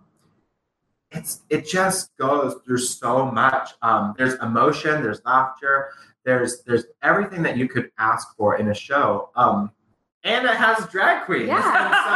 [1.13, 3.71] it's it just goes through so much.
[3.81, 5.89] Um, there's emotion, there's laughter,
[6.25, 9.29] there's there's everything that you could ask for in a show.
[9.35, 9.71] Um,
[10.23, 11.49] and it has drag queens.
[11.49, 11.63] And
[12.05, 12.09] so,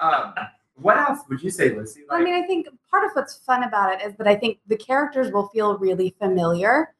[0.00, 0.34] um,
[0.76, 2.02] what else would you say, Lucy?
[2.10, 4.76] I mean, I think part of what's fun about it is that I think the
[4.76, 6.94] characters will feel really familiar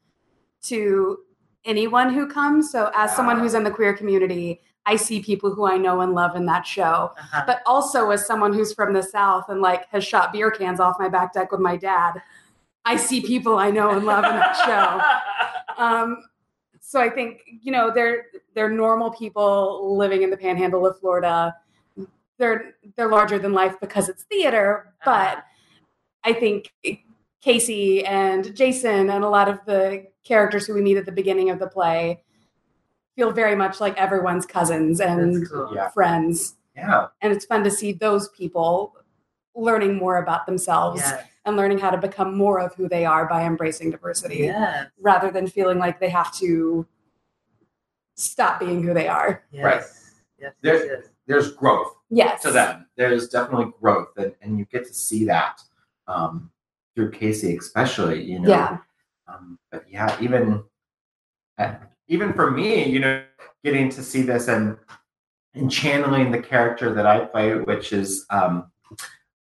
[0.65, 1.19] to
[1.65, 2.71] anyone who comes.
[2.71, 6.15] So, as someone who's in the queer community, I see people who I know and
[6.15, 7.13] love in that show.
[7.19, 7.43] Uh-huh.
[7.47, 10.97] But also, as someone who's from the South and like has shot beer cans off
[10.99, 12.23] my back deck with my dad,
[12.85, 15.03] I see people I know and love in that show.
[15.79, 16.23] Um,
[16.81, 21.55] so I think you know they're they're normal people living in the Panhandle of Florida.
[22.39, 25.45] They're they're larger than life because it's theater, but
[26.25, 26.73] I think
[27.43, 31.51] Casey and Jason and a lot of the characters who we meet at the beginning
[31.51, 32.23] of the play
[33.17, 35.73] feel very much like everyone's cousins and cool.
[35.75, 35.89] Yeah.
[35.89, 36.57] friends.
[36.77, 37.07] Yeah.
[37.23, 38.95] And it's fun to see those people
[39.55, 41.25] learning more about themselves Yes.
[41.47, 44.89] and learning how to become more of who they are by embracing diversity Yes.
[45.01, 46.87] rather than feeling like they have to
[48.17, 49.43] stop being who they are.
[49.51, 49.65] Yes.
[49.65, 49.83] Right.
[50.39, 50.53] Yes.
[50.61, 51.13] There- yes, yes.
[51.27, 52.43] There's growth Yes.
[52.43, 52.87] to them.
[52.97, 55.61] There's definitely growth, and, and you get to see that
[56.07, 56.53] um,
[56.95, 58.23] through Casey, especially.
[58.23, 58.49] You know.
[58.49, 58.79] Yeah.
[59.27, 60.63] Um, but yeah, even
[61.59, 61.75] uh,
[62.09, 63.23] even for me, you know,
[63.65, 64.77] getting to see this and
[65.55, 68.71] and channeling the character that I play, which is um,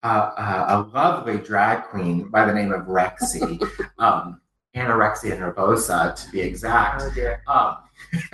[0.05, 3.61] uh, uh, a lovely drag queen by the name of Rexy,
[3.98, 4.40] um,
[4.77, 7.03] anorexia nervosa to be exact.
[7.03, 7.42] Oh dear.
[7.48, 7.77] Um,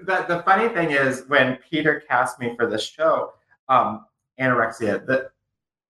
[0.00, 3.34] the, the funny thing is, when Peter cast me for this show,
[3.68, 4.06] um,
[4.40, 5.30] anorexia, the,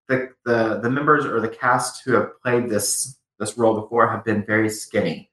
[0.09, 4.25] the the the members or the cast who have played this this role before have
[4.25, 5.28] been very skinny,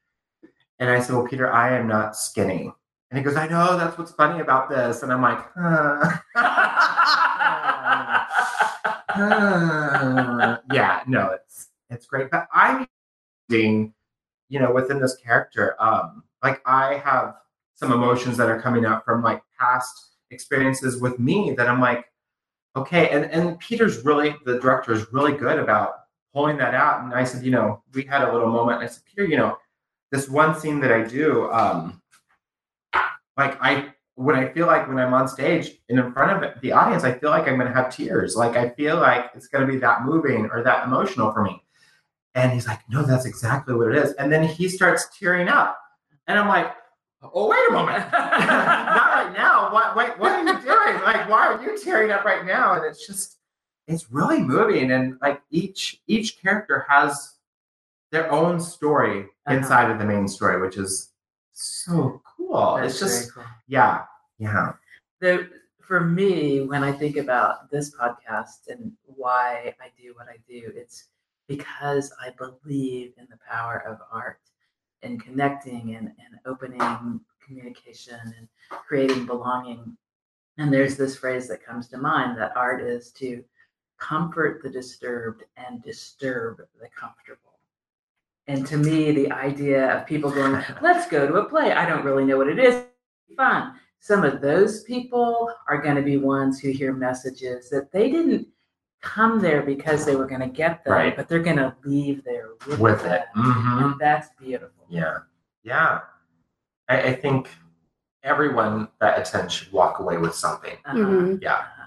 [0.79, 2.71] and I said, "Well, Peter, I am not skinny."
[3.09, 6.17] And he goes, "I know that's what's funny about this," and I'm like, huh.
[10.73, 12.87] yeah, no, it's it's great, but I'm
[13.47, 13.93] being,
[14.49, 17.35] you know, within this character, um, like I have
[17.75, 22.05] some emotions that are coming up from like past experiences with me that I'm like,
[22.75, 25.93] okay, and and Peter's really the director is really good about
[26.33, 27.03] pulling that out.
[27.03, 28.81] And I said, you know, we had a little moment.
[28.81, 29.57] I said, Peter, you know,
[30.15, 32.01] this one scene that I do, um,
[33.37, 36.71] like I when I feel like when I'm on stage and in front of the
[36.71, 38.37] audience, I feel like I'm going to have tears.
[38.37, 41.61] Like I feel like it's going to be that moving or that emotional for me.
[42.33, 44.13] And he's like, no, that's exactly what it is.
[44.13, 45.77] And then he starts tearing up.
[46.27, 46.73] And I'm like,
[47.21, 48.09] oh, wait a moment.
[48.11, 49.73] Not right now.
[49.73, 51.03] What, wait, what are you doing?
[51.03, 52.75] Like, why are you tearing up right now?
[52.75, 53.37] And it's just,
[53.85, 54.91] it's really moving.
[54.91, 57.34] And like each, each character has
[58.15, 59.57] their own story Uh-huh.
[59.57, 61.11] inside of the main story, which is
[61.51, 62.75] so cool.
[62.77, 63.43] That's it's just, cool.
[63.67, 64.03] yeah,
[64.39, 64.73] yeah.
[65.21, 65.49] the
[65.89, 70.61] for me when i think about this podcast and why i do what i do
[70.81, 70.97] it's
[71.47, 74.41] because i believe in the power of art
[75.03, 78.47] and connecting and, and opening communication and
[78.87, 79.95] creating belonging
[80.57, 83.43] and there's this phrase that comes to mind that art is to
[83.99, 87.54] comfort the disturbed and disturb the comfortable
[88.47, 92.05] and to me the idea of people going let's go to a play i don't
[92.05, 92.83] really know what it is
[93.35, 98.11] fun some of those people are going to be ones who hear messages that they
[98.11, 98.47] didn't
[99.01, 101.15] come there because they were going to get them, Right.
[101.15, 103.13] but they're going to leave there with, With them.
[103.13, 103.25] it.
[103.35, 104.83] hmm And that's beautiful.
[104.89, 105.17] Yeah.
[105.63, 105.99] Yeah.
[106.87, 107.49] I, I think
[108.23, 110.75] everyone that attends should walk away with something.
[110.85, 110.97] Uh-huh.
[110.97, 111.41] Mhm.
[111.41, 111.53] Yeah.
[111.53, 111.85] Uh-huh.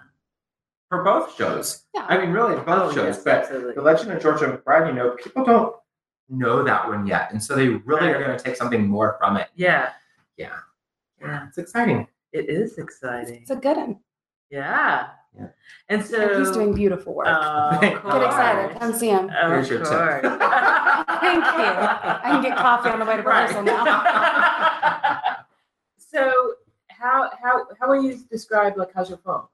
[0.91, 1.85] For both shows.
[1.95, 2.07] Yeah.
[2.09, 3.17] I mean, really, both Oh, shows.
[3.17, 3.75] yes, but absolutely.
[3.75, 5.75] The Legend of Georgia McBride, you know, people don't
[6.29, 7.31] know that one yet.
[7.33, 9.49] And so they really are going to take something more from it.
[9.55, 9.91] Yeah.
[10.37, 10.57] Yeah.
[11.21, 11.47] Yeah.
[11.49, 12.07] It's exciting.
[12.33, 13.43] It is exciting.
[13.43, 13.99] It's a good one.
[14.51, 15.09] Yeah.
[15.39, 15.49] Yeah.
[15.89, 17.27] And so And he's doing beautiful work.
[17.29, 18.79] Oh, Get excited.
[18.79, 19.31] Come see him.
[19.31, 19.89] Of Here's your tip.
[19.91, 21.65] Thank you.
[21.65, 23.85] I can get coffee on the way to rehearsal now.
[25.99, 26.55] so
[26.89, 29.49] how how how will you describe like how's your Folles?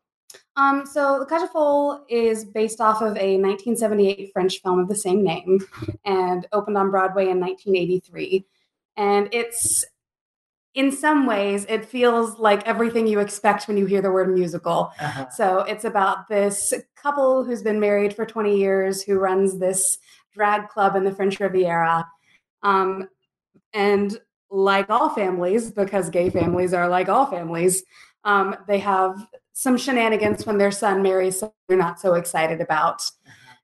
[0.57, 5.25] Um, so The Folles is based off of a 1978 French film of the same
[5.25, 5.61] name
[6.05, 8.47] and opened on Broadway in 1983.
[8.97, 9.85] And it's,
[10.75, 14.93] in some ways, it feels like everything you expect when you hear the word musical.
[15.01, 15.29] Uh-huh.
[15.31, 19.99] So it's about this couple who's been married for 20 years who runs this
[20.33, 22.07] drag club in the French Riviera.
[22.62, 23.09] Um,
[23.73, 24.19] and
[24.51, 27.83] like all families, because gay families are like all families,
[28.25, 33.09] um, they have some shenanigans when their son marries someone they're not so excited about.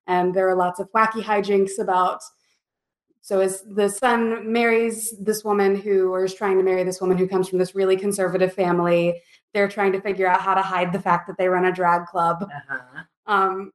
[0.07, 2.23] And there are lots of wacky hijinks about.
[3.21, 7.19] So as the son marries this woman who, or is trying to marry this woman
[7.19, 9.21] who comes from this really conservative family,
[9.53, 12.07] they're trying to figure out how to hide the fact that they run a drag
[12.07, 12.45] club.
[12.45, 13.03] Uh-huh.
[13.27, 13.73] Um,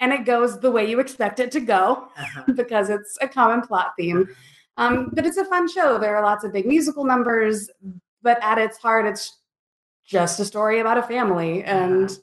[0.00, 2.44] and it goes the way you expect it to go Uh-huh.
[2.56, 4.28] because it's a common plot theme.
[4.76, 5.98] Um, but it's a fun show.
[5.98, 7.68] There are lots of big musical numbers,
[8.22, 9.38] but at its heart, it's
[10.06, 12.18] just a story about a family and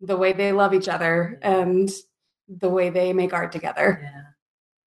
[0.00, 1.90] the way they love each other and
[2.48, 4.00] the way they make art together.
[4.02, 4.22] Yeah.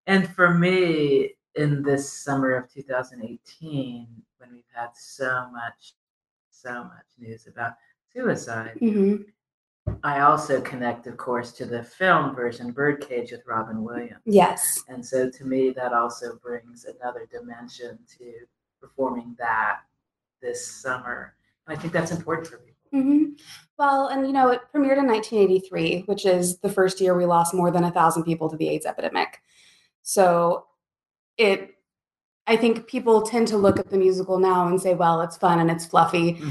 [0.06, 5.94] And for me, in this summer of 2018, when we've had so much,
[6.50, 7.74] so much news about
[8.14, 8.78] suicide.
[8.80, 9.18] hmm
[10.02, 14.22] I also connect, of course, to the film version, Birdcage with Robin Williams.
[14.26, 14.82] Yes.
[14.88, 18.34] And so to me, that also brings another dimension to
[18.80, 19.80] performing that
[20.42, 21.36] this summer.
[21.68, 22.74] I think that's important for people.
[22.92, 23.24] hmm
[23.78, 27.54] Well, and you know, it premiered in 1983, which is the first year we lost
[27.54, 29.42] more than a thousand people to the AIDS epidemic.
[30.04, 30.66] So
[31.38, 31.76] it,
[32.48, 35.60] I think people tend to look at the musical now and say, well, it's fun
[35.60, 36.42] and it's fluffy.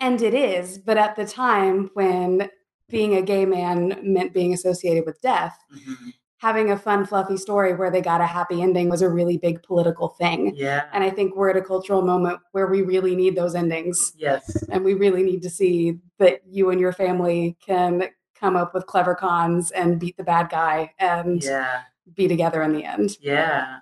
[0.00, 0.78] And it is.
[0.78, 2.48] But at the time when
[2.88, 6.12] being a gay man meant being associated with death, Mhm.
[6.42, 9.62] Having a fun, fluffy story where they got a happy ending was a really big
[9.62, 10.52] political thing.
[10.56, 10.86] Yeah.
[10.92, 14.12] And I think we're at a cultural moment where we really need those endings.
[14.16, 14.60] Yes.
[14.68, 18.86] And we really need to see that you and your family can come up with
[18.86, 21.82] clever cons and beat the bad guy and Yeah.
[22.16, 23.16] be together in the end.
[23.20, 23.76] Yeah.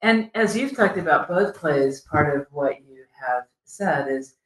[0.00, 4.36] And as you've talked about both plays, part of what you have said is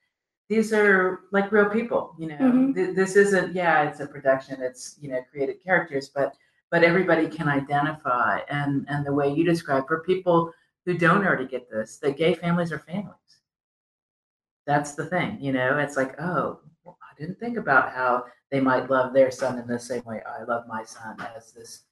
[0.49, 2.39] these are like real people, you know.
[2.39, 2.75] Mhm.
[2.75, 6.33] Th- this isn't yeah, it's a production, it's, you know, created characters, but
[6.71, 10.53] but everybody can identify and and the way you describe for people
[10.87, 13.17] who don't already get this, that gay families are families.
[14.67, 15.79] That's the thing, you know.
[15.79, 19.67] It's like, oh, well, I didn't think about how they might love their son in
[19.67, 21.85] the same way I love my son as this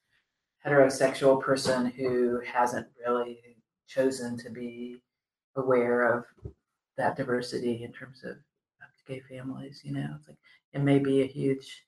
[0.67, 3.41] heterosexual person who hasn't really
[3.87, 5.01] chosen to be
[5.57, 6.25] aware of
[6.97, 8.37] that diversity in terms of,
[9.07, 10.37] gay families you know it's like
[10.75, 11.87] it may be a huge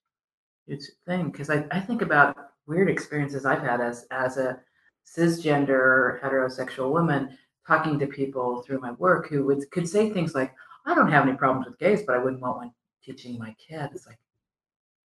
[0.66, 2.34] huge thing because I, I think about
[2.70, 4.58] weird experiences i've had as as a
[5.04, 10.52] cisgender heterosexual woman talking to people through my work who would could say things like
[10.86, 12.70] i don't have any problems with gays but i wouldn't want one
[13.04, 14.18] teaching my kid it's like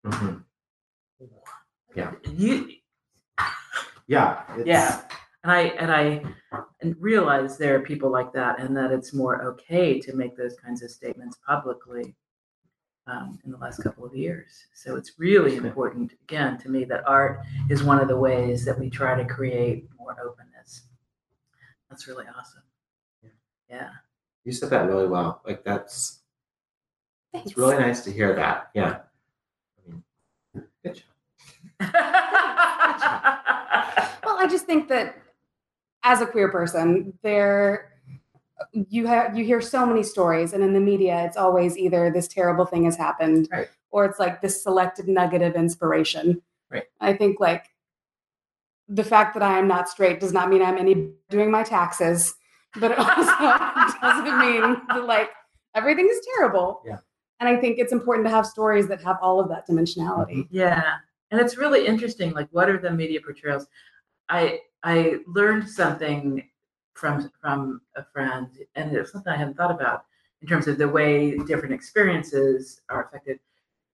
[0.06, 0.42] Mhm.
[1.94, 2.12] Yeah.
[2.32, 2.68] you
[4.08, 4.42] Yeah.
[4.64, 5.02] Yeah.
[5.44, 6.04] and I and I
[6.80, 10.56] and realize there are people like that, and that it's more okay to make those
[10.64, 12.14] kinds of statements publicly
[13.06, 14.66] um, in the last couple of years.
[14.74, 18.78] So it's really important, again, to me, that art is one of the ways that
[18.78, 20.82] we try to create more openness.
[21.90, 22.62] That's really awesome.
[23.68, 23.90] Yeah.
[24.44, 25.40] You said that really well.
[25.46, 26.20] Like that's
[27.32, 27.50] Thanks.
[27.50, 28.70] it's really nice to hear that.
[28.74, 28.98] Yeah.
[29.78, 30.02] I mean,
[30.84, 31.04] good job.
[34.24, 35.16] Well, I just think that
[36.02, 37.91] as a queer person, there
[38.72, 42.28] you have you hear so many stories, and in the media, it's always either this
[42.28, 43.68] terrible thing has happened, Right.
[43.90, 46.42] or it's like this selected nugget of inspiration.
[46.70, 46.84] Right.
[47.00, 47.66] I think like
[48.88, 52.34] the fact that I am not straight does not mean I'm any doing my taxes,
[52.80, 55.30] but it also doesn't mean that like
[55.74, 56.82] everything is terrible.
[56.86, 56.98] Yeah.
[57.40, 60.36] And I think it's important to have stories that have all of that dimensionality.
[60.44, 60.56] Mm-hmm.
[60.56, 60.94] Yeah,
[61.30, 62.32] and it's really interesting.
[62.32, 63.66] Like, what are the media portrayals?
[64.28, 66.48] I I learned something
[66.94, 70.04] from from a friend, and it's something I hadn't thought about
[70.40, 73.38] in terms of the way different experiences are affected.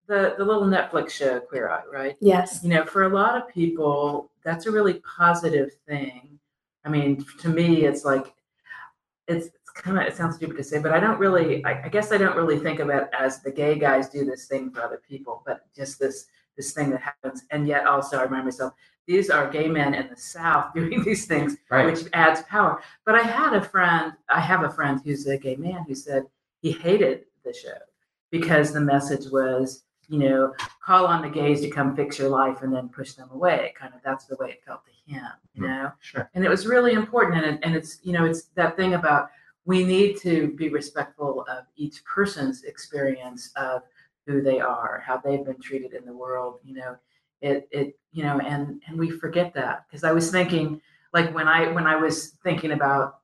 [0.06, 2.16] The the little Netflix show Queer Eye, right?
[2.20, 2.60] Yes.
[2.62, 6.38] You know, for a lot of people, that's a really positive thing.
[6.84, 8.32] I mean, to me, it's like
[9.26, 11.64] it's, it's kind of it sounds stupid to say, but I don't really.
[11.64, 14.46] I, I guess I don't really think of it as the gay guys do this
[14.46, 17.44] thing for other people, but just this this thing that happens.
[17.50, 18.72] And yet, also, I remind myself
[19.08, 21.86] these are gay men in the South doing these things, Right.
[21.86, 22.80] which adds power.
[23.04, 24.12] But I had a friend.
[24.28, 26.24] I have a friend who's a gay man who said
[26.60, 27.78] he hated the show
[28.30, 32.62] because the message was you know, call on the gays to come fix your life
[32.62, 33.74] and then push them away.
[33.78, 35.68] Kind of that's the way it felt to him, you Hmm.
[35.68, 35.92] know.
[36.00, 36.30] Sure.
[36.34, 39.28] And it was really important, and it, and it's you know it's that thing about
[39.66, 43.82] we need to be respectful of each person's experience of
[44.26, 46.96] who they are, how they've been treated in the world, you know.
[47.40, 50.80] It it you know, and and we forget that because I was thinking
[51.12, 53.20] like when I when I was thinking about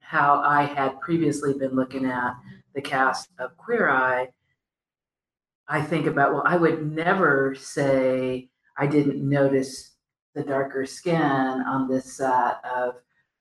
[0.00, 2.34] how I had previously been looking at
[2.74, 4.28] the cast of Queer Eye
[5.68, 9.92] I think about, well, I would never say I didn't notice
[10.34, 12.96] the darker skin on this set of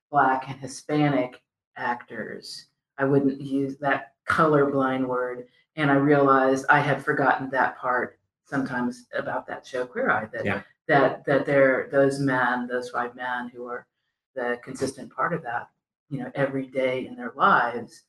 [0.09, 1.41] Black and Hispanic
[1.76, 2.68] actors.
[2.97, 5.47] I wouldn't use that colorblind word.
[5.76, 10.46] And I realized I had forgotten that part sometimes about that show Queer Eye that
[10.46, 10.62] Yeah.
[10.88, 13.86] that that they're those men, those five men who are
[14.36, 15.70] the consistent part of that,
[16.10, 18.04] you know, every day in their lives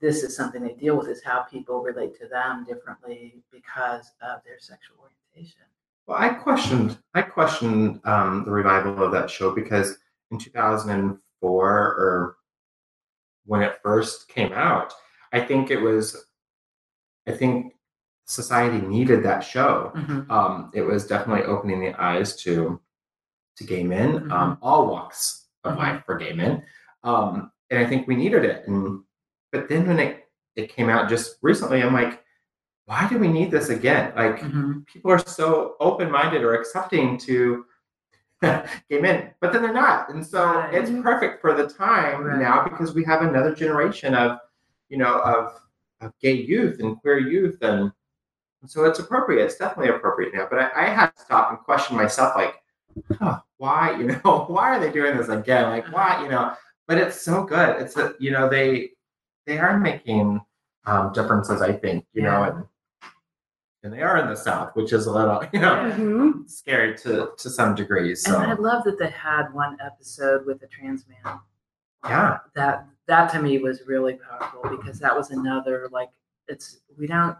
[0.00, 4.40] this is something they deal with is how people relate to them differently because of
[4.44, 5.62] their sexual orientation.
[6.06, 9.98] Well, I questioned I questioned um, the revival of that show because
[10.30, 12.36] in 2004 or
[13.46, 14.92] when it first came out,
[15.32, 16.26] I think it was
[17.26, 17.74] I think
[18.30, 19.92] society needed that show.
[20.30, 22.80] Um, it was definitely opening the eyes to
[23.56, 25.78] to gay men, um, all walks of Mhm.
[25.78, 26.62] life for gay men,
[27.02, 28.66] um, and I think we needed it.
[28.66, 29.02] And
[29.52, 32.24] but then when it it came out just recently, I'm like,
[32.86, 34.12] why do we need this again?
[34.16, 34.86] Like Mhm.
[34.86, 37.64] people are so open minded or accepting to
[38.88, 40.08] gay men, but then they're not.
[40.10, 40.74] And so Right.
[40.74, 42.38] it's perfect for the time Right.
[42.38, 44.38] now because we have another generation of,
[44.88, 45.60] you know, of,
[46.00, 47.58] of gay youth and queer youth.
[47.62, 47.92] And
[48.66, 49.44] so it's appropriate.
[49.44, 50.46] It's definitely appropriate now.
[50.50, 52.56] But I, I had to stop and question myself, like,
[53.18, 55.70] huh, why, you know, why are they doing this again?
[55.70, 56.52] Like, why, you know,
[56.86, 57.80] but it's so good.
[57.80, 58.90] It's a, you know, they,
[59.46, 60.40] they are making
[60.86, 62.64] um, differences, I think, you know, and,
[63.82, 65.96] and they are in the South, which is a little, you know, Yeah.
[65.96, 66.48] Mhm.
[66.50, 68.22] scary to to some degrees.
[68.24, 71.38] So And I love that they had one episode with a trans man.
[72.04, 76.10] yeah, That that to me was really powerful because that was another like
[76.48, 77.36] it's we don't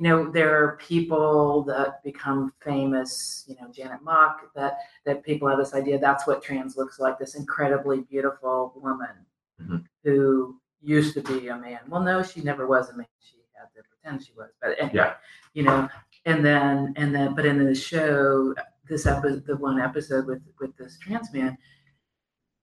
[0.00, 5.46] you know there are people that become famous you know Janet Mock that that people
[5.46, 9.14] have this idea that's what trans looks like this incredibly beautiful woman
[9.60, 9.84] Mhm.
[10.02, 11.80] who used to be a man.
[11.86, 13.06] Well, no, she never was a man.
[13.20, 14.48] She had to pretend she was.
[14.62, 15.16] But anyway, Yeah.
[15.52, 15.86] you know,
[16.24, 18.54] and then and then but in the show,
[18.88, 21.58] this episode, the one episode with with this trans man,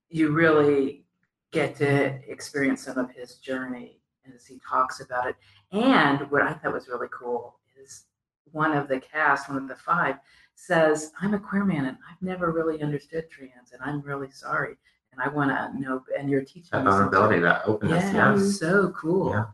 [0.10, 1.06] you really
[1.52, 3.97] get to experience some of his journey
[4.36, 5.36] as he talks about it.
[5.72, 8.06] And what I thought was really cool is
[8.52, 10.16] one of the cast, one of the five,
[10.56, 14.76] says, I'm a queer man and I've never really understood trans and I'm really sorry.
[15.12, 18.04] And I want to know, and you're teaching that vulnerability, that openness.
[18.14, 19.32] yeah, Yeah, so cool.
[19.32, 19.46] Yeah.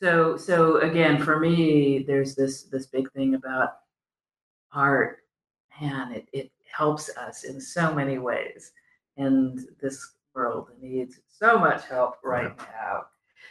[0.00, 3.78] So so again, for me, there's this this big thing about
[4.72, 5.18] art,
[5.80, 8.72] and it, it helps us in so many ways.
[9.16, 13.06] And this world needs so much help right now.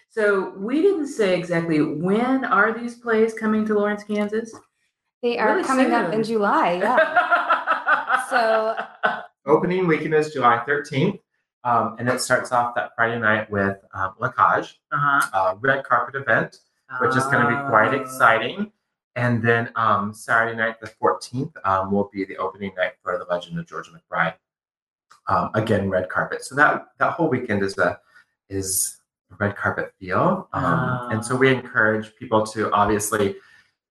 [0.09, 4.53] So we didn't say exactly when are these plays coming to Lawrence, Kansas?
[5.21, 6.23] They are Really coming up in.
[6.23, 6.73] July.
[6.73, 8.23] Yeah.
[8.29, 8.75] So-
[9.45, 11.19] Opening weekend is July 13th,
[11.63, 15.53] um, and it starts off that Friday night with um, La Cage, uh-huh.
[15.53, 16.57] a red carpet event,
[16.99, 18.71] which is going to be quite Uh, exciting.
[19.15, 23.23] And then um, Saturday night, the 14th, um, will be the opening night for The
[23.33, 24.33] Legend of Georgia McBride.
[25.27, 26.43] Um, again, red carpet.
[26.43, 27.99] So that that whole weekend is a
[28.49, 28.96] is a
[29.39, 30.47] red carpet feel.
[30.53, 31.09] Um, Ah.
[31.09, 33.35] And so we encourage people to obviously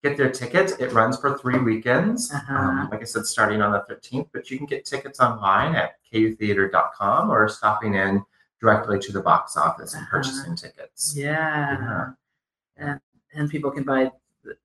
[0.03, 0.73] get their tickets.
[0.79, 2.33] It runs for three weekends.
[2.33, 2.55] Uh-huh.
[2.55, 5.95] Um, like I said, starting on the 13th, but you can get tickets online at
[6.13, 8.23] kutheater.com or stopping in
[8.61, 10.11] directly to the box office and Uh-huh.
[10.17, 11.15] purchasing tickets.
[11.17, 11.77] Yeah.
[11.79, 12.07] Yeah.
[12.77, 13.01] And
[13.35, 14.11] and people can buy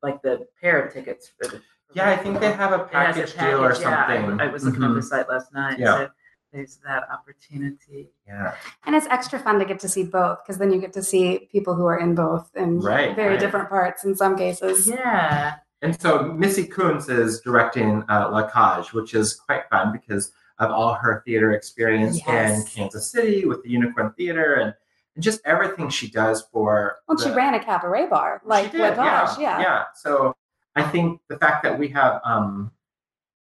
[0.01, 1.61] like the pair of tickets for the
[1.93, 4.05] Yeah, I think they have a has a package deal or package, yeah.
[4.07, 4.39] I- something.
[4.41, 4.95] I, was looking at Mhm.
[4.95, 5.77] the site last night.
[5.79, 5.97] Yeah.
[5.97, 6.09] So
[6.51, 8.09] there's that opportunity.
[8.27, 11.03] Yeah, And it's extra fun to get to see both because then you get to
[11.03, 13.39] see people who are in both in Right, very right.
[13.39, 14.87] different parts in some cases.
[14.87, 15.55] Yeah.
[15.81, 20.69] and so Missy Koonce is directing uh, La Cage, which is quite fun because of
[20.71, 24.73] all her theater experience in Kansas City with the Unicorn Theater and,
[25.15, 26.97] and just everything she does for.
[27.07, 29.83] Well, she ran a cabaret bar, like She did, La Cage, yeah, yeah.
[29.95, 30.35] So
[30.75, 32.71] I think the fact that we have, um,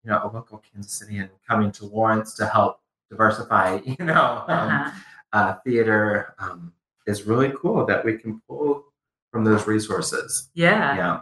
[0.03, 2.80] you know, a local Kansas City and coming to Lawrence to help
[3.11, 4.91] diversify, you know, um, Uh-huh.
[5.33, 6.73] uh, theater um,
[7.05, 8.85] is really cool that we can pull
[9.31, 10.49] from those resources.
[10.55, 10.95] Yeah.
[10.95, 11.19] Yeah.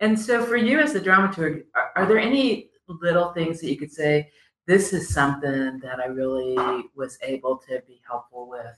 [0.00, 3.76] And so for you as a dramaturg, are, are there any little things that you
[3.76, 4.30] could say,
[4.66, 6.54] this is something that I really
[6.94, 8.76] was able to be helpful with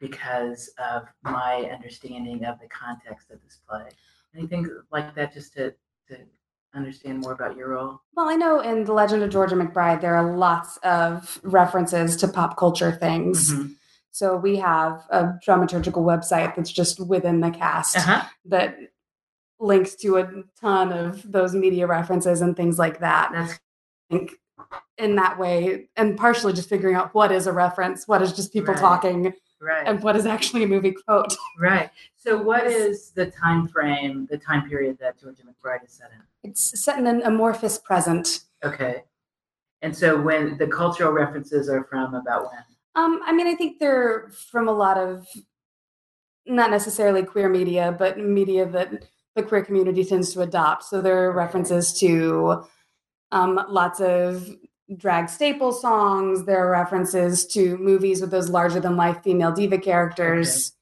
[0.00, 3.88] because of my understanding of the context of this play?
[4.36, 5.70] Anything like that just to,
[6.08, 6.16] to
[6.74, 8.00] understand more about your role?
[8.16, 12.28] Well, I know in The Legend of Georgia McBride, there are lots of references to
[12.28, 13.52] pop culture things.
[13.52, 13.74] Mhm.
[14.10, 18.22] So we have a dramaturgical website that's just within the cast Uh-huh.
[18.46, 18.76] that
[19.60, 20.28] links to a
[20.60, 23.30] ton of those media references and things like that.
[23.32, 23.52] That's
[24.10, 24.32] I think
[24.96, 28.52] in that way, and partially just figuring out what is a reference, what is just
[28.52, 28.80] people Right.
[28.80, 29.86] talking, right.
[29.86, 31.34] and what is actually a movie quote.
[31.58, 31.90] Right.
[32.16, 36.50] So, what is the time frame, the time period that Georgia McBride is set in?
[36.50, 38.44] It's set in an amorphous present.
[38.64, 39.02] Okay.
[39.82, 42.62] And so, when the cultural references are from about when?
[42.94, 45.26] Um, I mean, I think they're from a lot of
[46.46, 49.04] not necessarily queer media, but media that
[49.36, 50.84] the queer community tends to adopt.
[50.84, 52.64] So there are references to
[53.30, 54.48] um, lots of
[54.96, 56.44] drag staple songs.
[56.44, 60.72] There are references to movies with those larger than life female diva characters.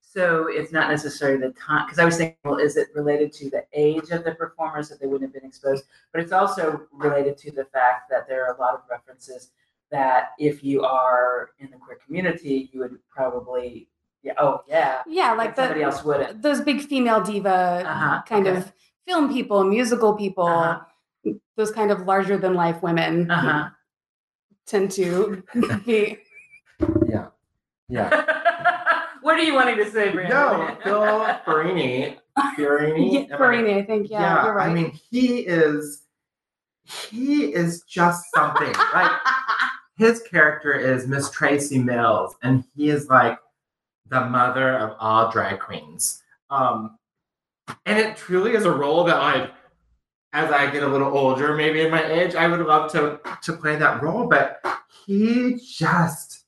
[0.00, 3.50] So, it's not necessarily the time, because I was thinking, well, is it related to
[3.50, 5.84] the age of the performers that they wouldn't have been exposed?
[6.10, 9.50] But it's also related to the fact that there are a lot of references
[9.90, 13.88] that if you are in the queer community, you would probably,
[14.22, 15.02] yeah, oh, yeah.
[15.06, 16.40] Yeah, like but somebody else wouldn't.
[16.40, 18.56] those big female diva Uh-huh, kind okay.
[18.56, 18.72] of
[19.06, 20.80] film people, musical people, Uh-huh.
[21.56, 23.70] Those kind of larger than life women Uh
[24.66, 25.42] tend to
[25.86, 26.18] be
[27.08, 27.28] Yeah.
[27.88, 28.10] Yeah.
[29.22, 30.30] what are you wanting to say, Brandon?
[30.36, 31.00] No, Phil
[31.46, 32.16] Farini.
[32.58, 33.12] Farini.
[33.12, 34.10] Yeah, am I- Farini, I think.
[34.10, 34.70] Yeah, you're right.
[34.70, 36.02] I mean, he is
[36.84, 38.72] he is just something.
[38.94, 39.10] like
[39.98, 43.38] his character is Miss Tracy Mills, and he is like
[44.08, 46.22] the mother of all drag queens.
[46.50, 46.98] Um,
[47.86, 49.50] and it truly is a role that like
[50.36, 53.52] as I get a little older, maybe in my age, I would love to to
[53.54, 54.28] play that role.
[54.28, 54.60] But
[55.06, 56.44] he just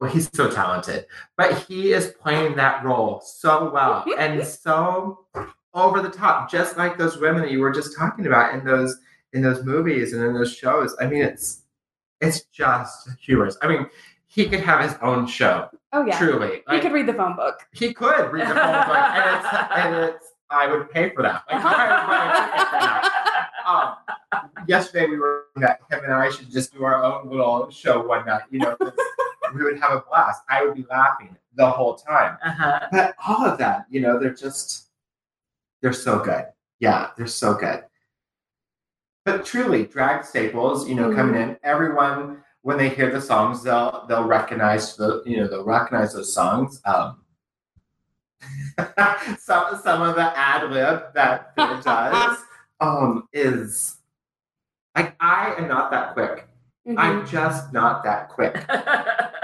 [0.00, 1.06] well, he's so talented,
[1.36, 5.26] but he is playing that role so well and so
[5.74, 8.96] over the top, just like those women that you were just talking about in those
[9.32, 10.94] in those movies and in those shows.
[11.00, 11.62] I mean, it's
[12.20, 13.58] it's just humorous.
[13.60, 13.86] I mean,
[14.28, 16.16] he could have his own show, oh yeah.
[16.16, 16.62] truly.
[16.68, 17.66] Like, could read the phone book.
[17.72, 20.35] he could read the phone book, and it's and it's.
[20.50, 21.42] I would pay for that.
[21.50, 23.12] Like, I would a for that.
[23.66, 23.96] Um,
[24.68, 28.24] yesterday we were that Kevin and I should just do our own little show one
[28.24, 28.42] night.
[28.48, 28.76] You know,
[29.54, 30.42] we would have a blast.
[30.48, 32.38] I would be laughing the whole time.
[32.44, 32.86] Uh-huh.
[32.92, 34.86] But all of that, you know, they're just
[35.82, 36.44] they're so good.
[36.78, 37.82] Yeah, they're so good.
[39.24, 44.06] But truly, drag staples, you know, coming in, everyone when they hear the songs, they'll
[44.08, 46.80] they'll recognize the you know they'll recognize those songs.
[46.84, 47.22] Um,
[49.38, 52.38] some some of the ad lib that Phil does
[52.80, 53.96] um, is
[54.96, 56.48] like I am not that quick.
[56.86, 56.94] Mhm.
[56.98, 58.54] I'm just not that quick.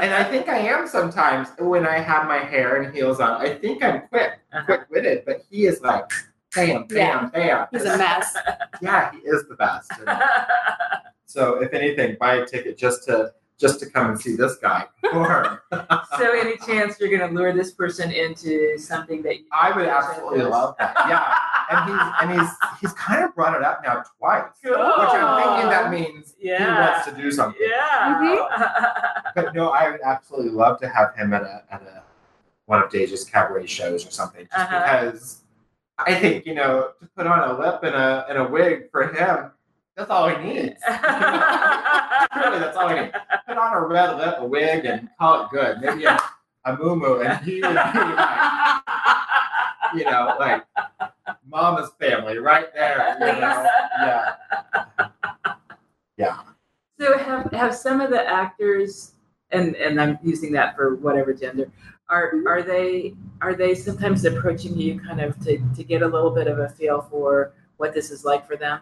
[0.02, 3.40] And I think I am sometimes when I have my hair and heels on.
[3.40, 4.64] I think I'm quick, Uh-huh.
[4.64, 6.10] quick witted, but he is like
[6.56, 7.68] bam, bam, bam.
[7.70, 8.36] He's a mess.
[8.80, 9.92] Yeah, he is the best.
[11.26, 13.32] So if anything, buy a ticket just to
[13.62, 14.84] just to come and see this guy.
[15.14, 15.62] Or
[16.18, 20.42] so, any chance you're going to lure this person into something that I would absolutely
[20.42, 20.94] love that.
[21.08, 21.38] Yeah.
[21.70, 22.50] And he's and he's
[22.80, 24.42] he's kind of brought it up now twice.
[24.64, 24.72] Cool.
[24.72, 27.62] Which I'm thinking that means he wants to do something.
[27.64, 28.48] Yeah.
[29.34, 32.02] But no, I would absolutely love to have him at a at a
[32.66, 34.44] one of Deja's cabaret shows or something.
[34.46, 34.80] Just Uh-huh.
[35.06, 35.42] because
[35.98, 39.06] I think, you know, to put on a lip and a and a wig for
[39.08, 39.50] him,
[39.96, 40.80] that's all he needs.
[42.36, 43.12] Really, that's all he needs.
[43.46, 45.80] Put on a red lip, a wig, and call it good.
[45.80, 46.18] Maybe a,
[46.64, 48.82] a moo and he would be like,
[49.94, 50.64] you know, like
[51.46, 53.16] mama's family right there.
[53.20, 53.66] You know?
[54.00, 54.34] Yeah.
[56.16, 56.38] Yeah.
[57.00, 59.12] So have have some of the actors
[59.50, 61.70] and and I'm using that for whatever gender
[62.08, 66.30] are are they are they sometimes approaching you kind of to to get a little
[66.30, 68.80] bit of a feel for what this is like for them?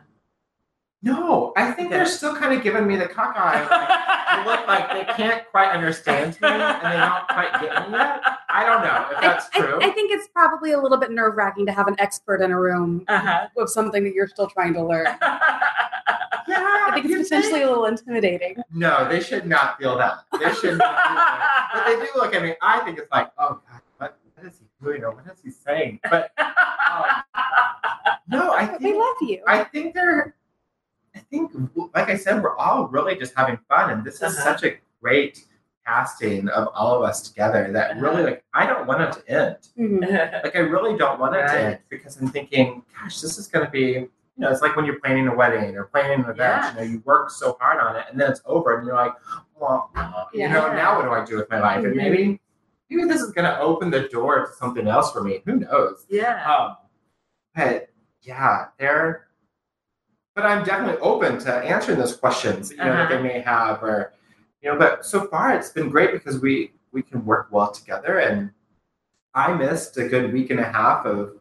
[1.02, 3.62] No, I think they're still kind of giving me the cockeye.
[3.66, 3.88] Like,
[4.44, 8.20] they look like they can't quite understand me and they don't quite get me yet.
[8.50, 9.78] I don't know if that's I, true.
[9.80, 12.50] I, I think it's probably a little bit nerve wracking to have an expert in
[12.52, 13.48] a room Uh-huh.
[13.56, 15.06] with something that you're still trying to learn.
[15.16, 15.18] yeah,
[16.48, 18.56] I think it's potentially a little intimidating.
[18.70, 20.24] No, they should not feel that.
[20.38, 21.70] They should not feel that.
[21.72, 22.56] But they do look at me.
[22.60, 25.50] I think it's like, oh God, what, what is he doing or what is he
[25.50, 26.00] saying?
[26.10, 27.22] But um,
[28.28, 29.42] no, I But they love you.
[29.46, 30.34] I think they're.
[31.14, 31.52] I think,
[31.94, 34.42] like I said, we're all really just having fun, and this is Uh-huh.
[34.44, 35.44] such a great
[35.86, 39.56] casting of all of us together that really, like, I don't want it to end.
[39.78, 40.42] Mhm.
[40.44, 43.64] Like, I really don't want it to end because I'm thinking, gosh, this is going
[43.64, 46.38] to be, you know, it's like when you're planning a wedding or planning an event.
[46.38, 46.74] Yes.
[46.74, 49.12] You know, you work so hard on it, and then it's over, and you're like,
[49.58, 49.90] well,
[50.32, 51.84] you know, now what do I do with my life?
[51.84, 52.40] And maybe,
[52.88, 55.42] maybe this is going to open the door to something else for me.
[55.44, 56.06] Who knows?
[56.08, 56.44] yeah.
[56.54, 56.76] Um,
[57.54, 57.88] but
[58.22, 59.26] yeah, they're.
[60.40, 64.14] But I'm definitely open to answering those questions, you know, that they may have, or
[64.62, 64.78] you know.
[64.78, 68.50] But so far, it's been great because we we can work well together, and
[69.34, 71.32] I missed a good week and a half of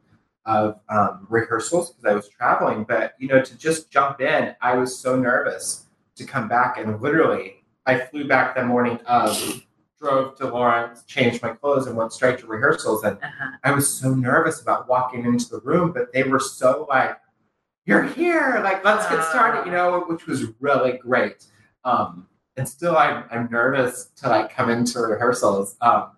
[0.46, 2.84] of um, rehearsals because I was traveling.
[2.84, 5.86] But you know, to just jump in, I was so nervous
[6.18, 9.64] to come back, and literally, I flew back the morning of,
[9.98, 13.52] drove to Lawrence, changed my clothes, and went straight to rehearsals, and Uh-huh.
[13.64, 17.18] I was so nervous about walking into the room, but they were so like,
[17.90, 18.62] "You're here!
[18.64, 21.46] Like, let's get started," you know, which was really great.
[21.84, 26.12] Um, and still, I'm I'm nervous to like come into rehearsals, um,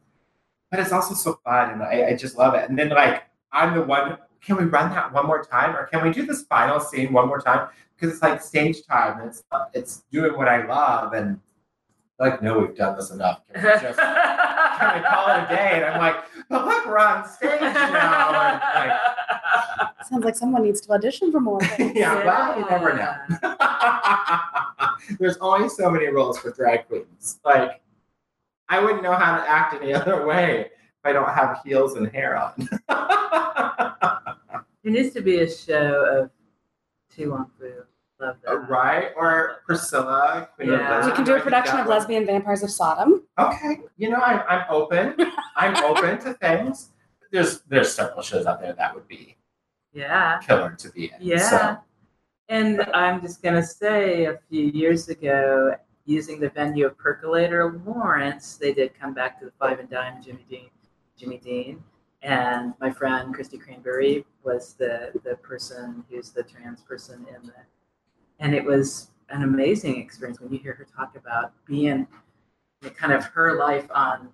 [0.69, 2.69] but it's also so fun, and I, I just love it.
[2.69, 4.17] And then like, I'm the one.
[4.43, 7.27] Can we run that one more time, or can we do this final scene one
[7.27, 7.69] more time?
[7.95, 9.19] Because it's like stage time.
[9.19, 9.43] And it's
[9.73, 11.39] it's doing what I love, and
[12.19, 13.41] like, no, we've done this enough.
[13.53, 13.99] Can we just
[14.81, 15.71] kind of call it a day.
[15.75, 16.15] And I'm like,
[16.51, 18.59] look, we're on stage now.
[18.75, 18.91] And
[20.07, 21.59] Sounds like someone needs to audition for more.
[21.59, 21.93] like, things.
[21.95, 23.15] yeah, well, you never know.
[25.19, 27.39] There's only so many roles for drag queens.
[27.45, 27.81] Like,
[28.69, 32.07] I wouldn't know how to act any other way if I don't have heels and
[32.11, 32.69] hair on.
[34.83, 36.31] There needs to be a show of
[37.15, 37.83] To Wong Foo.
[38.21, 38.69] Love Uh, that.
[38.69, 39.11] right?
[39.17, 40.49] Or Priscilla.
[40.55, 40.89] Queen of Yeah.
[40.91, 41.09] Lesbian.
[41.09, 43.23] We can do a production of Lesbian Vampires of Sodom.
[43.39, 45.15] Okay, you know, I'm, I'm open.
[45.55, 46.91] I'm open to things.
[47.31, 49.37] There's there's several shows out there that would be
[49.91, 50.39] Yeah.
[50.45, 51.17] killer to be in.
[51.19, 51.37] Yeah.
[51.49, 51.77] So,
[52.49, 57.81] And I'm just going to say a few years ago, using the venue of Percolator
[57.85, 60.69] Lawrence, they did come back to the Five and Dime, Jimmy Dean,
[61.17, 61.81] Jimmy Dean.
[62.23, 67.53] And my friend Christy Cranberry was the, the person who's the trans person in the,
[68.41, 72.05] and it was an amazing experience when you hear her talk about being
[72.97, 74.29] kind of her life on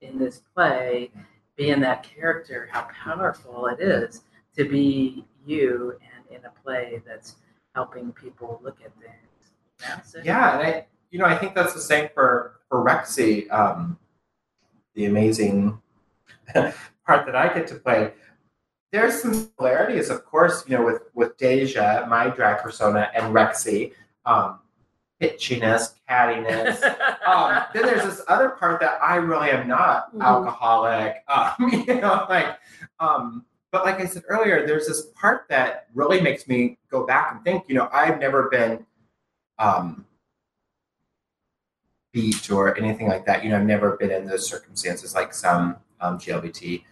[0.00, 1.10] in this play,
[1.56, 4.22] being that character, how powerful it is
[4.56, 7.36] to be you and in a play that's
[7.74, 10.02] helping people look at things.
[10.24, 13.98] Yeah, and I you know I think that's the same for for Rexy, um,
[14.94, 15.80] the amazing
[16.54, 18.12] part that I get to play.
[18.94, 23.90] There's some similarities, of course, you know, with with Deja, my drag persona, and Rexy,
[24.24, 24.60] um,
[25.20, 26.80] pitchiness, cattiness.
[27.26, 30.22] um, then there's this other part that I really am not Mhm.
[30.22, 31.16] alcoholic.
[31.28, 31.54] Um,
[31.88, 32.56] you know, like,
[33.00, 37.32] um, but like I said earlier, there's this part that really makes me go back
[37.32, 37.64] and think.
[37.68, 38.86] You know, I've never been
[39.58, 40.06] um,
[42.12, 43.42] beat or anything like that.
[43.42, 46.84] You know, I've never been in those circumstances like some um, GLBT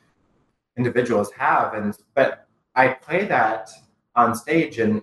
[0.77, 3.71] individuals have, and but I play that
[4.15, 5.03] on stage and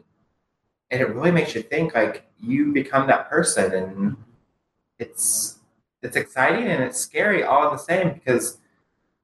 [0.92, 4.18] and it really makes you think like you become that person and
[4.98, 5.60] it's
[6.02, 8.58] it's exciting and it's scary all the same because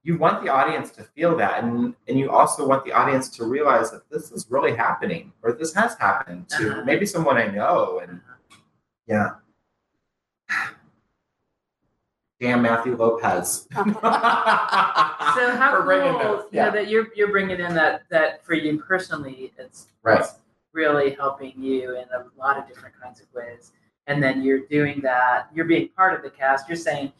[0.03, 3.45] you want the audience to feel that and and you also want the audience to
[3.45, 6.83] realize that this is really happening or this has happened to Uh-huh.
[6.85, 8.21] maybe someone I know and
[9.07, 9.29] yeah
[12.45, 18.03] damn Matthew Lopez So how cool, this, You know, that you're you're bringing in that
[18.09, 20.19] that for you personally, it's, Right.
[20.19, 20.35] it's
[20.71, 23.71] really helping you in a lot of different kinds of ways.
[24.07, 25.47] And then you're doing that.
[25.53, 26.69] You're being part of the cast.
[26.69, 27.11] You're saying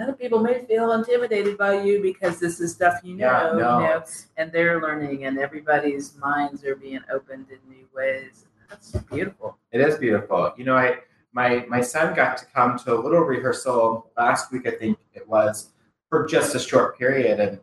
[0.00, 3.58] other people may feel intimidated by you because this is stuff you know, yeah you
[3.60, 4.02] no know,
[4.36, 8.46] and they're learning, and everybody's minds are being opened in new ways.
[8.68, 9.56] That's beautiful.
[9.70, 10.52] It is beautiful.
[10.56, 10.98] You know, I
[11.34, 15.28] my my son got to come to a little rehearsal last week, I think it
[15.28, 15.72] was,
[16.08, 17.60] for just a short period, and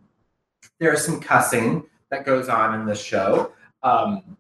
[0.80, 3.54] there's some cussing that goes on in this show.
[3.82, 4.38] Um,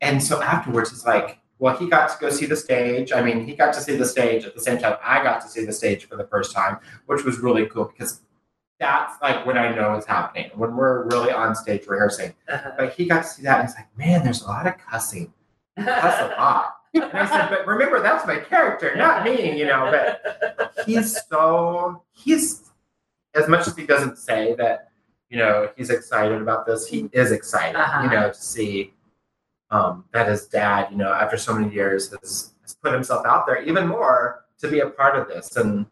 [0.00, 3.12] and so afterwards, it's like, well, he got to go see the stage.
[3.12, 5.48] I mean, he got to see the stage at the same time I got to
[5.48, 8.20] see the stage for the first time, which was really cool because
[8.78, 12.34] that's like when I know it's happening when we're really on stage rehearsing.
[12.48, 12.72] Uh-huh.
[12.76, 15.32] But he got to see that, and he's like, man, there's a lot of cussing.
[15.76, 16.75] That's a lot.
[17.02, 19.90] And I said, but remember, that's my character, not me, you know.
[19.90, 22.70] But he's so he's
[23.34, 24.90] as much as he doesn't say that,
[25.28, 26.86] you know, he's excited about this.
[26.86, 28.02] He is excited, Uh-huh.
[28.04, 28.94] you know, to see
[29.70, 33.46] um, that his dad, you know, after so many years, has, has put himself out
[33.46, 35.86] there even more to be a part of this, and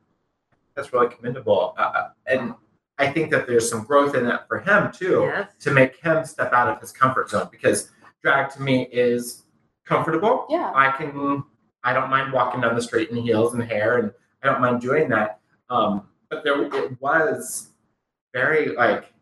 [0.75, 1.75] that's really commendable.
[1.77, 2.55] Uh, and
[2.99, 5.51] I think that there's some growth in that for him too yes.
[5.61, 7.91] to make him step out of his comfort zone because
[8.23, 9.43] drag to me is
[9.85, 10.47] comfortable.
[10.49, 10.73] Yeah.
[10.75, 11.45] I can
[11.83, 14.13] I don't mind walking down the street in heels and hair and
[14.43, 15.41] I don't mind doing that.
[15.71, 17.71] Um, but there it was
[18.33, 19.13] very like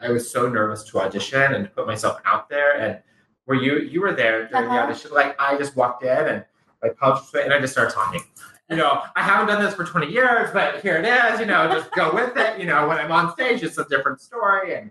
[0.00, 2.98] I was so nervous to audition and to put myself out there and
[3.46, 4.84] were you you were there during the Uh-huh.
[4.88, 6.44] audition like I just walked in and
[6.82, 8.22] my pouch and I just started talking.
[8.68, 11.68] You know, I haven't done this for 20 years, but here it is, you know,
[11.72, 12.58] just go with it.
[12.58, 14.74] You know, when I'm on stage, it's a different story.
[14.74, 14.90] And,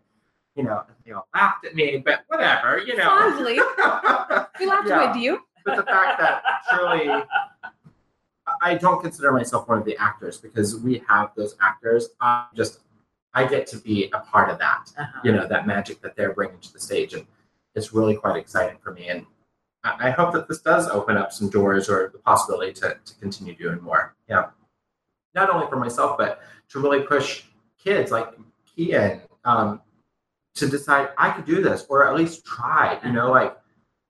[0.56, 3.10] you know, they all laughed at me, but whatever, you know.
[3.10, 3.60] Fondly.
[4.60, 5.12] We laughed Yeah.
[5.12, 5.40] with you.
[5.66, 6.42] but the fact that
[6.72, 7.10] surely
[8.62, 12.10] I don't consider myself one of the actors because we have those actors.
[12.22, 12.80] I just
[13.34, 15.20] I get to be a part of that, Uh-huh.
[15.26, 17.26] you know, that magic that they're bringing to the stage, and
[17.74, 19.10] it's really quite exciting for me.
[19.10, 19.26] And
[19.84, 23.16] I, I hope that this does open up some doors or the possibility to to
[23.20, 24.16] continue doing more.
[24.30, 24.52] Yeah,
[25.34, 27.44] not only for myself, but to really push
[27.78, 28.30] kids like
[28.78, 29.82] Kian um,
[30.56, 33.00] to decide I could do this or at least try.
[33.06, 33.58] You know, like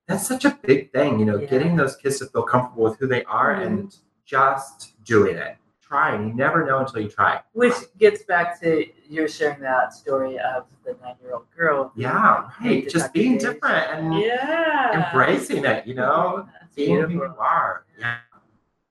[0.08, 1.18] that's such a big thing.
[1.18, 1.46] You know, Yeah.
[1.48, 3.66] getting those kids to feel comfortable with who they are Mhm.
[3.66, 5.56] and just doing it.
[5.80, 6.26] Trying.
[6.28, 7.42] You never know until you try.
[7.52, 11.92] Which gets back to you're sharing that story of the nine year old girl.
[11.94, 12.88] Yeah, right.
[12.88, 15.06] Just being different and Yeah.
[15.12, 15.86] embracing it.
[15.86, 17.84] You know, That's being who you are.
[17.98, 18.18] Yeah.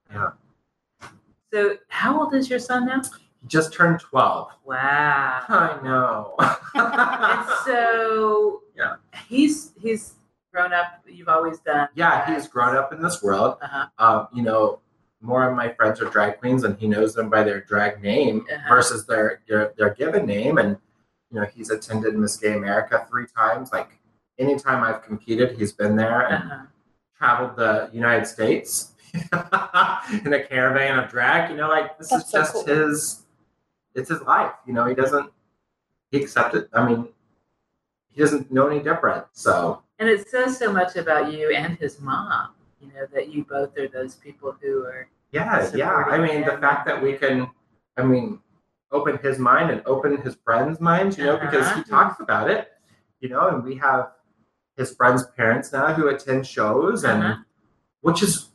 [0.09, 0.31] Yeah.
[1.53, 3.01] So, how old is your son now?
[3.47, 4.49] Just turned twelve.
[4.63, 5.43] Wow.
[5.47, 6.35] I know.
[6.73, 8.95] and so, Yeah.
[9.27, 10.15] he's he's
[10.53, 11.01] grown up.
[11.07, 11.87] You've always done.
[11.95, 13.57] yeah, he's grown up in this world.
[13.61, 13.87] Uh-huh.
[13.99, 14.79] Um, you know,
[15.21, 18.45] more of my friends are drag queens, and he knows them by their drag name
[18.51, 18.69] Uh-huh.
[18.73, 20.57] versus their, their their given name.
[20.57, 20.77] And
[21.31, 23.71] you know, he's attended Miss Gay America three times.
[23.71, 23.89] Like
[24.39, 26.65] anytime I've competed, he's been there and Uh-huh.
[27.17, 31.51] traveled the United States in a caravan of drag.
[31.51, 32.65] You know, like this That's is so just cool.
[32.65, 33.21] his.
[33.95, 34.51] It's his life.
[34.67, 35.31] You know, he doesn't.
[36.11, 36.67] He accepted.
[36.73, 37.07] I mean,
[38.11, 39.25] he doesn't know any different.
[39.33, 42.49] So And it says so much about you and his mom,
[42.81, 45.91] you know, that you both are those people who are yeah, yeah.
[45.93, 47.49] I mean, the fact that we can.
[47.97, 48.39] I mean,
[48.91, 51.17] open his mind and open his friends' minds.
[51.17, 51.83] You know, because he Uh-huh.
[51.89, 52.71] talks about it.
[53.21, 54.11] You know, and we have
[54.77, 57.23] his friends' parents now who attend shows and.
[57.23, 57.41] Uh-huh.
[58.01, 58.49] which is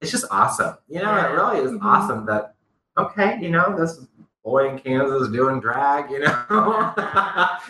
[0.00, 0.76] it's just awesome.
[0.88, 1.26] You know, Yeah.
[1.26, 1.82] it really is Mhm.
[1.82, 2.54] awesome that
[2.96, 4.06] okay, you know, this
[4.44, 6.94] boy in Kansas doing drag, you know,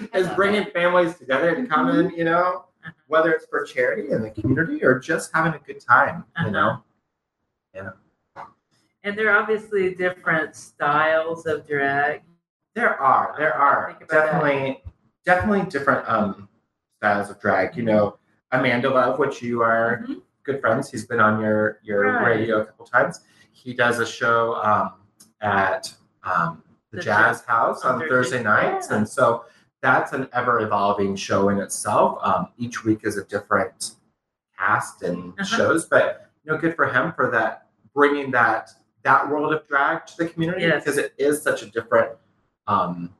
[0.14, 2.66] is bringing families together to come in, you know,
[3.09, 6.77] whether it's for charity in the community or just having a good time, you Uh-huh.
[7.75, 7.93] know.
[9.03, 12.23] and there are obviously different styles of drag.
[12.75, 14.27] There are, there are about that.
[14.33, 14.83] definitely,
[15.25, 16.49] definitely different um
[16.99, 17.77] styles of drag.
[17.77, 18.18] You know,
[18.53, 20.23] Amanda Love, which you are Mhm.
[20.45, 20.91] good friends.
[20.91, 22.27] He's been on your your Right.
[22.37, 23.21] radio a couple times.
[23.53, 24.93] He does a show um,
[25.41, 25.93] at
[26.23, 28.97] um, the, The Jazz Jazz- House on on Thursday Thursday, nights, yeah.
[28.99, 29.45] and so
[29.83, 32.18] that's an ever evolving show in itself.
[32.23, 33.93] Um, each week is a different
[34.59, 35.45] cast and Uh-huh.
[35.45, 38.71] shows, but you know, good for him for that bringing that
[39.03, 40.85] that world of drag to the community Yes.
[40.85, 42.12] because it is such a different
[42.66, 43.14] um,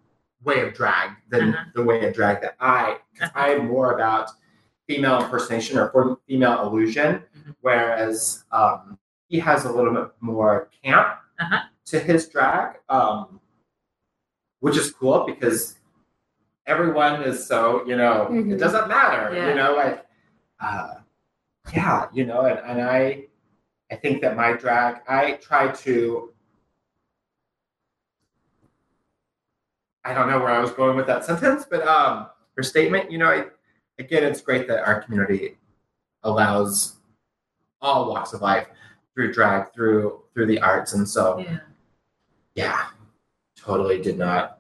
[0.44, 1.64] way of drag than Uh-huh.
[1.74, 4.30] the way of drag that I, because I am more about
[4.86, 7.55] female impersonation or for- female illusion, Mhm.
[7.62, 8.98] whereas um,
[9.28, 11.61] he has a little bit more camp Uh-huh.
[11.91, 13.41] To his drag, um,
[14.61, 15.76] which is cool because
[16.66, 18.53] everyone is so you know Mhm.
[18.53, 19.49] it doesn't matter, Yeah.
[19.49, 20.07] you know, like
[20.61, 20.95] uh,
[21.74, 23.26] yeah, you know, and, and I
[23.91, 26.32] I think that my drag I try to
[30.05, 33.18] I don't know where I was going with that sentence, but um, her statement, you
[33.18, 33.47] know, I,
[33.99, 35.59] again, it's great that our community
[36.22, 36.97] allows
[37.82, 38.66] all walks of life
[39.14, 41.59] through drag, through through the arts, and so Yeah.
[42.55, 42.86] Yeah,
[43.57, 44.59] totally did not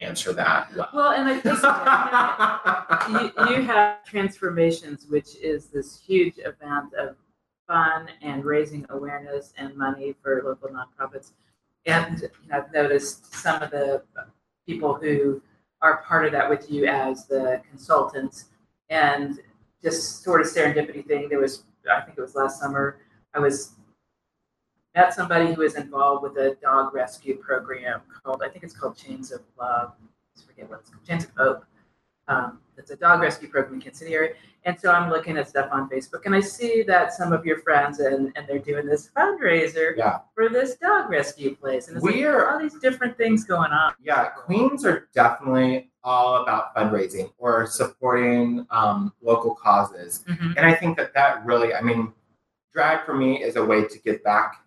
[0.00, 0.88] answer that well.
[0.92, 7.16] Well, and I think you, you have transformations, which is this huge event of
[7.66, 11.32] fun and raising awareness and money for local nonprofits.
[11.86, 14.02] And I've noticed some of the
[14.66, 15.42] people who
[15.80, 18.46] are part of that with you as the consultants,
[18.88, 19.40] and
[19.82, 21.28] just sort of serendipity thing.
[21.28, 22.98] There was, I think it was last summer,
[23.34, 23.72] I was
[24.94, 28.96] met somebody who is involved with a dog rescue program called, I think it's called
[28.96, 29.92] Chains of Love.
[30.38, 31.64] I forget what it's called, Chains of Hope.
[32.28, 34.34] Um, it's a dog rescue program in Kansas City area.
[34.64, 37.58] And so I'm looking at stuff on Facebook and I see that some of your
[37.58, 40.20] friends and, and they're doing this fundraiser Yeah.
[40.34, 41.88] for this dog rescue place.
[41.88, 43.94] And it's like We're- all these different things going on.
[44.00, 50.24] Yeah, Queens are definitely all about fundraising or supporting um, local causes.
[50.28, 50.54] Mhm.
[50.56, 52.12] And I think that that really, I mean,
[52.72, 54.60] drag for me is a way to give back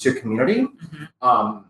[0.00, 1.08] to community, Mhm.
[1.22, 1.66] um,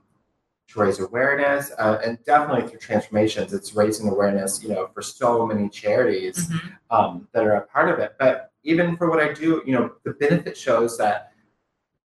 [0.69, 5.45] to raise awareness, uh, and definitely through transformations, it's raising awareness, you know, for so
[5.45, 6.73] many charities Mhm.
[6.91, 8.15] um, that are a part of it.
[8.19, 11.33] But even for what I do, you know, the benefit shows that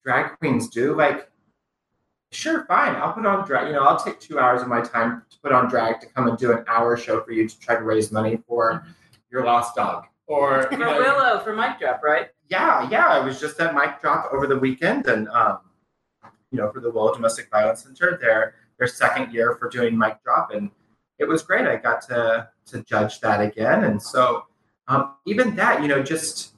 [0.03, 1.29] drag queens do, like,
[2.31, 5.23] sure, fine, I'll put on drag, you know, I'll take two hours of my time
[5.29, 7.75] to put on drag to come and do an hour show for you to try
[7.75, 8.85] to raise money for Mhm.
[9.29, 10.05] your lost dog.
[10.27, 12.29] Or, you For know, Willow, for Mic Drop, right?
[12.47, 15.59] yeah, yeah, I was just at Mic Drop over the weekend, and um,
[16.55, 20.23] you know, for the Willow Domestic Violence Center, their their second year for doing Mic
[20.23, 20.71] Drop, and
[21.19, 21.67] it was great.
[21.67, 24.45] I got to to judge that again, and so
[24.87, 26.53] um, even that, you know, just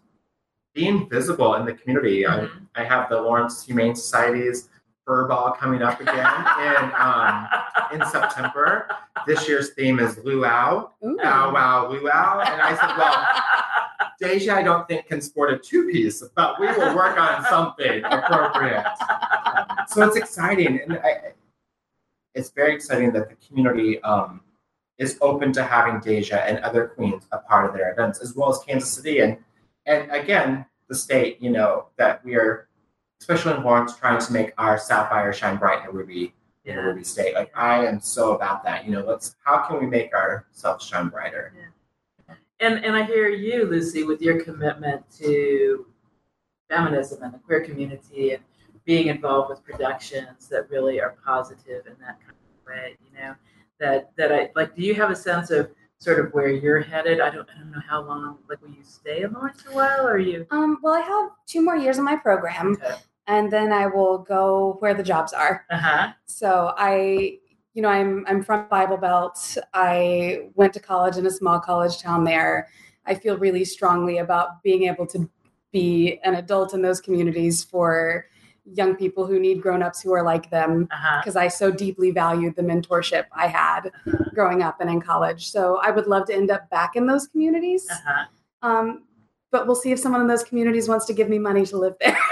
[0.76, 2.24] being visible in the community.
[2.24, 2.68] Mhm.
[2.76, 4.70] I, I have the Lawrence Humane Society's
[5.06, 6.16] Fur Ball coming up again
[6.68, 7.48] in um,
[7.92, 8.88] in September.
[9.26, 11.18] This year's theme is luau, Ooh.
[11.24, 13.44] ow wow luau, and I said, well.
[14.20, 18.04] Deja, I don't think can sport a two piece, but we will work on something
[18.04, 18.84] appropriate.
[19.88, 21.34] So it's exciting, and I,
[22.34, 24.42] it's very exciting that the community um,
[24.98, 28.50] is open to having Deja and other queens a part of their events, as well
[28.50, 29.38] as Kansas City, and
[29.86, 31.42] and again the state.
[31.42, 32.68] You know that we are,
[33.22, 36.34] especially in Lawrence, trying to make our sapphire shine bright in a ruby
[36.66, 36.88] in a yeah.
[36.88, 37.34] ruby state.
[37.34, 38.86] Like I am so about that.
[38.86, 41.54] You know, let's how can we make ourselves shine brighter?
[42.60, 45.86] And and I hear you, Lucy, with your commitment to
[46.70, 48.44] feminism and the queer community and
[48.88, 53.36] being involved with productions that really are positive in that kind of way, you know.
[53.80, 55.70] That that I like do you have a sense of
[56.00, 57.20] sort of where you're headed?
[57.20, 60.08] I don't I don't know how long like will you stay in Lawrence a while
[60.08, 62.96] or are you Um, well, I have two more years in my program, okay.
[63.28, 65.66] and then I will go where the jobs are.
[65.70, 66.14] Uh-huh.
[66.26, 67.38] So I,
[67.76, 69.58] you know, I'm I'm from Bible Belt.
[69.76, 72.70] I went to college in a small college town there.
[73.06, 75.30] I feel really strongly about being able to
[75.72, 78.26] be an adult in those communities for
[78.74, 81.20] young people who need grown-ups who are like them Uh-huh.
[81.22, 83.92] because I so deeply valued the mentorship I had
[84.34, 85.50] growing up and in college.
[85.50, 87.88] So I would love to end up back in those communities.
[87.90, 88.26] Uh-huh.
[88.62, 89.04] Um,
[89.52, 91.96] but we'll see if someone in those communities wants to give me money to live
[92.02, 92.18] there.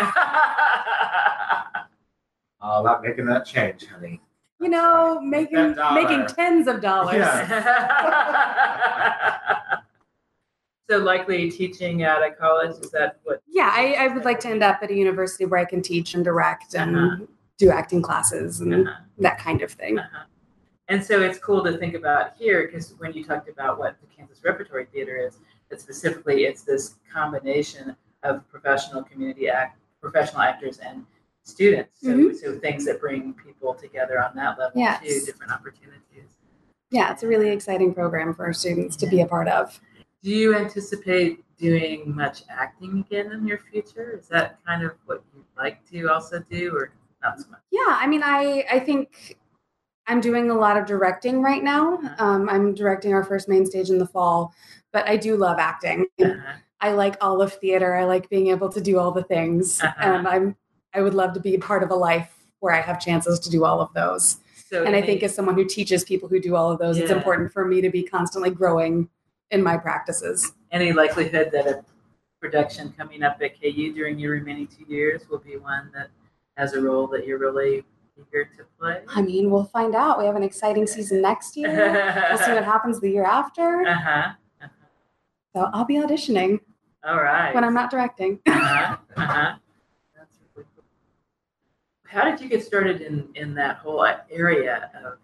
[2.62, 4.20] All about making that change, honey.
[4.60, 7.16] You know, Make making making tens of dollars.
[7.18, 7.46] Yeah.
[10.90, 14.50] so likely teaching at a college is that what Yeah, I, I would like to
[14.50, 17.26] end up at a university where I can teach and direct and Uh-huh.
[17.58, 19.02] do acting classes and Uh-huh.
[19.20, 19.98] that kind of thing.
[20.00, 20.26] Uh-huh.
[20.88, 24.08] And so it's cool to think about here because when you talked about what the
[24.16, 30.78] Kansas Repertory Theater is, that specifically it's this combination of professional community act, professional actors
[30.80, 31.04] and
[31.44, 32.02] students.
[32.02, 32.36] So, Mhm.
[32.36, 35.02] so things that bring people together on that level Yes.
[35.02, 36.38] too, different opportunities.
[36.92, 39.80] Yeah, it's a really exciting program for our students to be a part of.
[40.26, 44.18] Do you anticipate doing much acting again in your future?
[44.20, 47.60] Is that kind of what you'd like to also do, or not so much?
[47.70, 49.38] Yeah, I mean, I I think
[50.08, 52.00] I'm doing a lot of directing right now.
[52.18, 54.52] Um, I'm directing our first main stage in the fall,
[54.92, 56.08] but I do love acting.
[56.20, 56.54] Uh-huh.
[56.82, 57.94] I like all of theater.
[57.94, 59.94] I like being able to do all the things, Uh-huh.
[60.00, 60.56] and I'm
[60.96, 63.64] I would love to be part of a life where I have chances to do
[63.64, 64.38] all of those.
[64.72, 67.12] So And I think as someone who teaches people who do all of those, it's
[67.12, 69.08] important for me to be constantly growing
[69.52, 70.54] in my practices.
[70.72, 71.84] any likelihood that a
[72.42, 76.10] production coming up at KU during your remaining two years will be one that
[76.58, 77.84] has a role that you're really
[78.18, 79.02] eager to play?
[79.08, 80.20] I mean, we'll find out.
[80.20, 81.70] We have an exciting season next year.
[82.30, 83.86] We'll see what happens the year after.
[83.88, 84.34] Uh-huh.
[85.56, 86.60] So I'll be auditioning
[87.04, 87.54] All right.
[87.56, 88.40] when I'm not directing.
[88.46, 88.98] uh-huh.
[89.16, 89.56] Uh-huh.
[90.18, 90.84] That's really cool.
[92.06, 95.18] How did you get started in, in that whole area of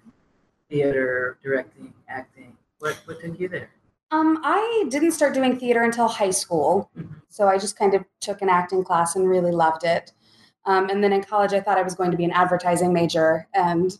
[0.69, 2.55] theater, directing, acting?
[2.79, 3.69] What, what took you there?
[4.11, 6.91] Um, I didn't start doing theater until high school,
[7.29, 10.11] so I just kind of took an acting class and really loved it.
[10.65, 13.47] Um, and then in college, I thought I was going to be an advertising major
[13.53, 13.97] and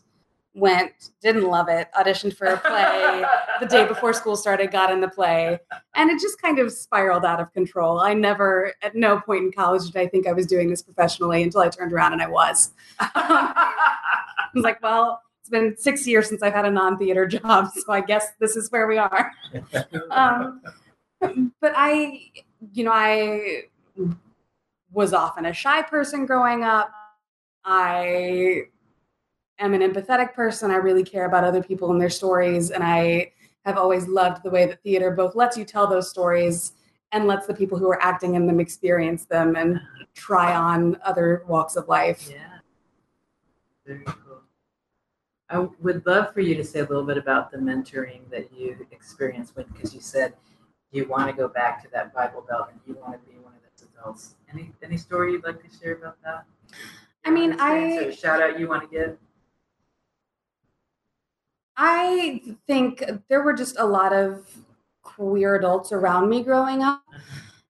[0.54, 3.24] went, didn't love it, auditioned for a play
[3.60, 5.58] the day before school started, got in the play,
[5.94, 8.00] and it just kind of spiraled out of control.
[8.00, 11.42] I never, at no point in college, did I think I was doing this professionally
[11.42, 12.72] until I turned around and I was.
[13.00, 13.74] I
[14.54, 15.22] was like, well,
[15.52, 18.72] been six years since I've had a non theater job, so I guess this is
[18.72, 19.30] where we are.
[20.10, 20.60] Um,
[21.60, 22.30] but I,
[22.72, 23.66] you know, I
[24.90, 26.90] was often a shy person growing up.
[27.64, 28.62] I
[29.60, 30.72] am an empathetic person.
[30.72, 32.70] I really care about other people and their stories.
[32.70, 33.30] And I
[33.64, 36.72] have always loved the way that theater both lets you tell those stories
[37.12, 39.80] and lets the people who are acting in them experience them and
[40.14, 42.28] try on other walks of life.
[43.86, 44.12] Yeah.
[45.52, 48.86] I would love for you to say a little bit about the mentoring that you
[48.90, 50.32] experienced when, because you said
[50.92, 53.52] you want to go back to that Bible Belt and you want to be one
[53.52, 54.34] of those adults.
[54.50, 56.44] Any any story you'd like to share about that?
[57.26, 59.18] I mean, I- shout out you want to give.
[61.76, 64.46] I think there were just a lot of
[65.02, 67.02] queer adults around me growing up.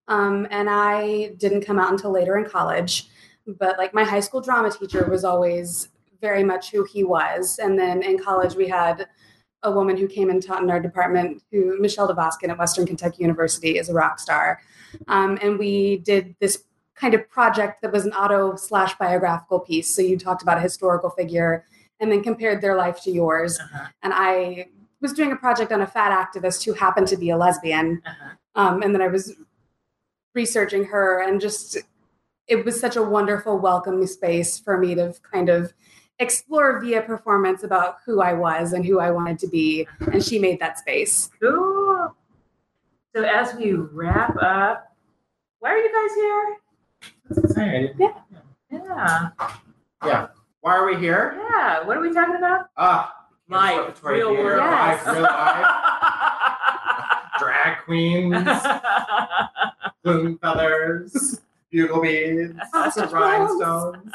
[0.09, 3.09] Um, and I didn't come out until later in college.
[3.47, 5.89] But like my high school drama teacher was always
[6.23, 7.59] very much who he was.
[7.59, 9.07] And then in college, we had
[9.62, 13.23] a woman who came and taught in our department, who Michelle Dvoskin at Western Kentucky
[13.23, 14.61] University is a rock star.
[15.09, 16.64] Um, and we did this
[16.95, 19.95] kind of project that was an auto slash biographical piece.
[19.95, 21.64] So you talked about a historical figure
[22.01, 23.59] and then compared their life to yours.
[23.59, 24.68] Uh-huh, And I
[25.01, 28.01] was doing a project on a fat activist who happened to be a lesbian.
[28.07, 28.29] uh-huh.
[28.55, 29.35] Um, and then I was
[30.35, 31.79] researching her, and just
[32.47, 35.73] it was such a wonderful, welcoming space for me to kind of
[36.19, 39.87] explore via performance about who I was and who I wanted to be.
[40.13, 41.31] And she made that space.
[41.41, 42.15] Cool.
[43.15, 44.95] So as we wrap up,
[45.59, 46.57] why are you guys here?
[47.29, 47.95] That's exciting.
[47.99, 49.29] Yeah.
[50.05, 50.29] Yeah.
[50.61, 51.35] Why are we here?
[51.51, 51.85] Yeah.
[51.85, 52.67] What are we talking about?
[52.77, 53.15] Ah,
[53.49, 54.63] Life, real theater, world.
[54.63, 55.07] Yes.
[55.07, 55.67] life, real life,
[57.39, 58.37] drag queens,
[60.05, 61.41] plume feathers,
[61.73, 64.12] bugle beads, Sausage rhinestones.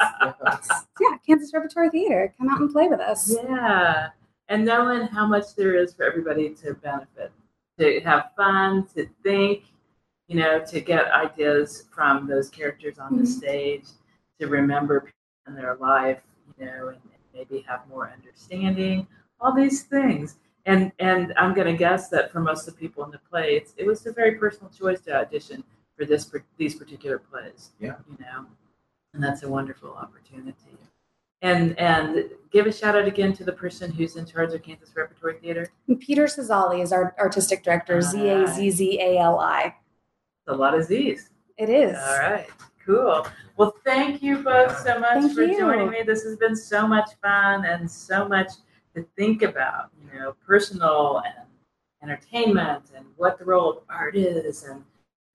[1.00, 2.34] Yeah, Kansas Repertory Theater.
[2.38, 3.36] Come out and play with us.
[3.44, 4.08] yeah.
[4.48, 7.30] And knowing how much there is for everybody to benefit,
[7.78, 9.64] to have fun, to think,
[10.26, 13.26] you know, to get ideas from those characters on the Mhm.
[13.26, 13.84] stage,
[14.40, 15.14] to remember people
[15.48, 16.20] in their life,
[16.58, 19.06] you know, and, and maybe have more understanding,
[19.40, 20.36] all these things.
[20.66, 23.56] And and I'm going to guess that for most of the people in the play,
[23.56, 25.62] it's, it was a very personal choice to audition
[25.98, 27.70] for this these particular plays.
[27.80, 27.96] Yeah.
[28.08, 28.46] You know,
[29.14, 30.78] and that's a wonderful opportunity.
[31.42, 34.90] And and give a shout out again to the person who's in charge of Kansas
[34.96, 35.68] Repertory Theater.
[36.00, 38.00] Peter Zazzali is our artistic director, Ah.
[38.00, 39.66] Z A Z Z A L I.
[39.66, 41.30] It's a lot of Z's.
[41.56, 41.96] It is.
[41.96, 42.48] All right,
[42.84, 43.26] cool.
[43.56, 45.58] Well, thank you both so much Thank for you.
[45.58, 46.02] joining me.
[46.06, 48.52] This has been so much fun and so much
[48.94, 51.46] to think about, you know, personal and
[52.02, 54.84] entertainment and what the role of art is and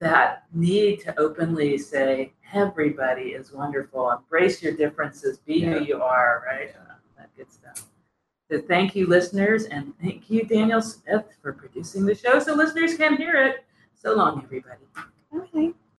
[0.04, 4.10] that need to openly say everybody is wonderful.
[4.10, 5.78] Embrace your differences, be Yeah.
[5.78, 6.74] who you are, right?
[6.78, 7.88] Uh, that good stuff.
[8.50, 12.96] So thank you, listeners, and thank you, Daniel Smith, for producing the show so listeners
[12.98, 13.64] can hear it.
[13.94, 14.84] So long, everybody.
[15.34, 15.72] Okay.